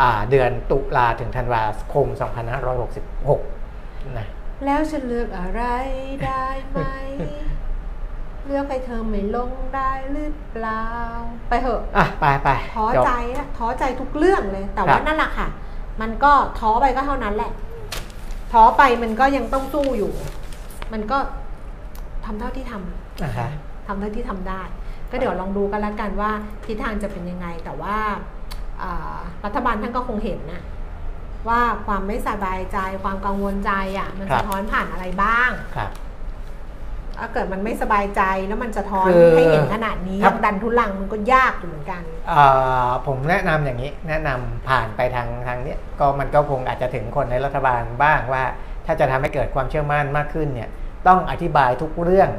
[0.00, 2.06] อ่าเดือนตุลาถึงธันวาคม
[3.32, 4.26] 2566นะ
[4.64, 5.62] แล้วฉันเลือกอะไร
[6.24, 6.78] ได้ไหม
[8.46, 10.82] เลือกให้เธอไม่ลงได้หรือเปล่า
[11.48, 15.48] ไปเหอะอะไปไปท้อจบใจอะท้อใจทุกเรื่องเลย แต่ครัว่าบนั่นแหละค่ะ
[16.00, 17.52] มันก็ท้อไปก็เท่านั้นแหละ
[18.52, 20.12] ท้อไปมันก็ยังต้องสู้อยู่
[20.92, 21.18] มันก็
[22.24, 23.48] ทำเท่าที่ทำนะคะ
[23.86, 24.62] ทำเท่าที่ทำได้
[25.10, 26.30] ก็เดี๋ยวลองดูกันละกันว่า
[26.64, 27.96] ทิศทางจะเป็นยังไง แต่ว่า
[28.82, 30.62] อ่ารัฐบาลท่านก็คงเห็นนะ
[31.48, 35.90] ว่าความไม่สบายใจความกังวลใจอะมันครับสะท้อนผ่านอะไรบ้างครับ
[37.20, 42.42] ถ้าเกิดมันไม่สบายใจแล้วมันจะท้อนคือให้เห็นขนาดนี้ครับ ดันทุลังมันก็ยากอยู่เหมือนกัน เอ่
[42.86, 48.44] อผมแนะนำอย่างนี้แนะนำผ่านไปทางทางเนี้ยก็มันก็คงอาจจะถึงคนในรัฐบาลบ้างว่า
[48.86, 50.68] ถ้าจะทำให้เกิดความเชื่อมั่นมากขึ้นเนี่ย
[51.06, 52.30] ต้องอธิบายทุกเรื่อง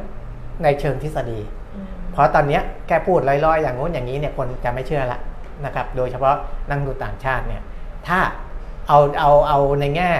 [0.64, 1.40] ในเชิงทฤษฎี
[2.14, 5.20] เพราะตอนเนี้ยแค่พูดลอยๆ อย่างงู้นอย่างนี้เนี่ยคนจะไม่เชื่อละ
[5.66, 6.36] นะครับ โดยเฉพาะ
[6.70, 7.62] นักลงทุนต่างชาติเนี่ย
[8.08, 8.20] ถ้า
[8.88, 10.12] เอาเอาเอาในแง่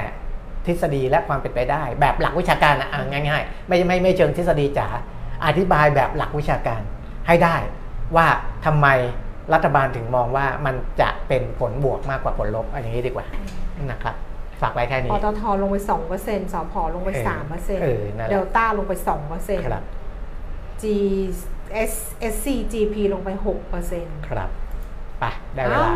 [0.66, 4.88] ทฤษฎีและความเป็นไปได้ แบบหลักวิชาการอะอะง่ายๆ ไม่ไม่ไม่เชิงทฤษฎีจ๋า
[5.46, 6.82] อธิบายแบบหลักวิชาการ
[7.28, 7.56] ให้ได้
[8.16, 8.28] ว่า
[8.66, 8.88] ทำไม
[9.54, 13.26] รัฐบาลถึงมองว่ามันจะเป็นผลบวกมากกว่าผลลบเอันอย่างนี้ดีกว่า
[13.92, 14.16] นะครับ
[14.62, 19.84] ฝากไว้แค่นี้ปตทลงไป2เปอร์เซ็นต์สพลงไปเออ3เปอร์เซ็นต์เออนั่นแหละเดลต้าลงไป2เปอร์เซ็นต์ครับ
[20.82, 20.84] G
[21.92, 21.94] S
[22.34, 24.50] S C G P ลงไป6เปอร์เซ็นต์ครับ
[25.20, 25.92] ไปได้เวลา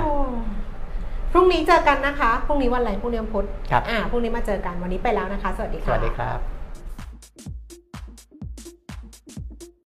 [1.35, 6.54] พรุ่งนี้เจอกันนะคะ พรุ่งนี้วันอะไร พรุ่งนี้วันพุธครับ อ่า พรุ่งนี้มาเจอกัน วันนี้ไปแล้วนะคะ สวัสดีสค่ะ วัสดีครับ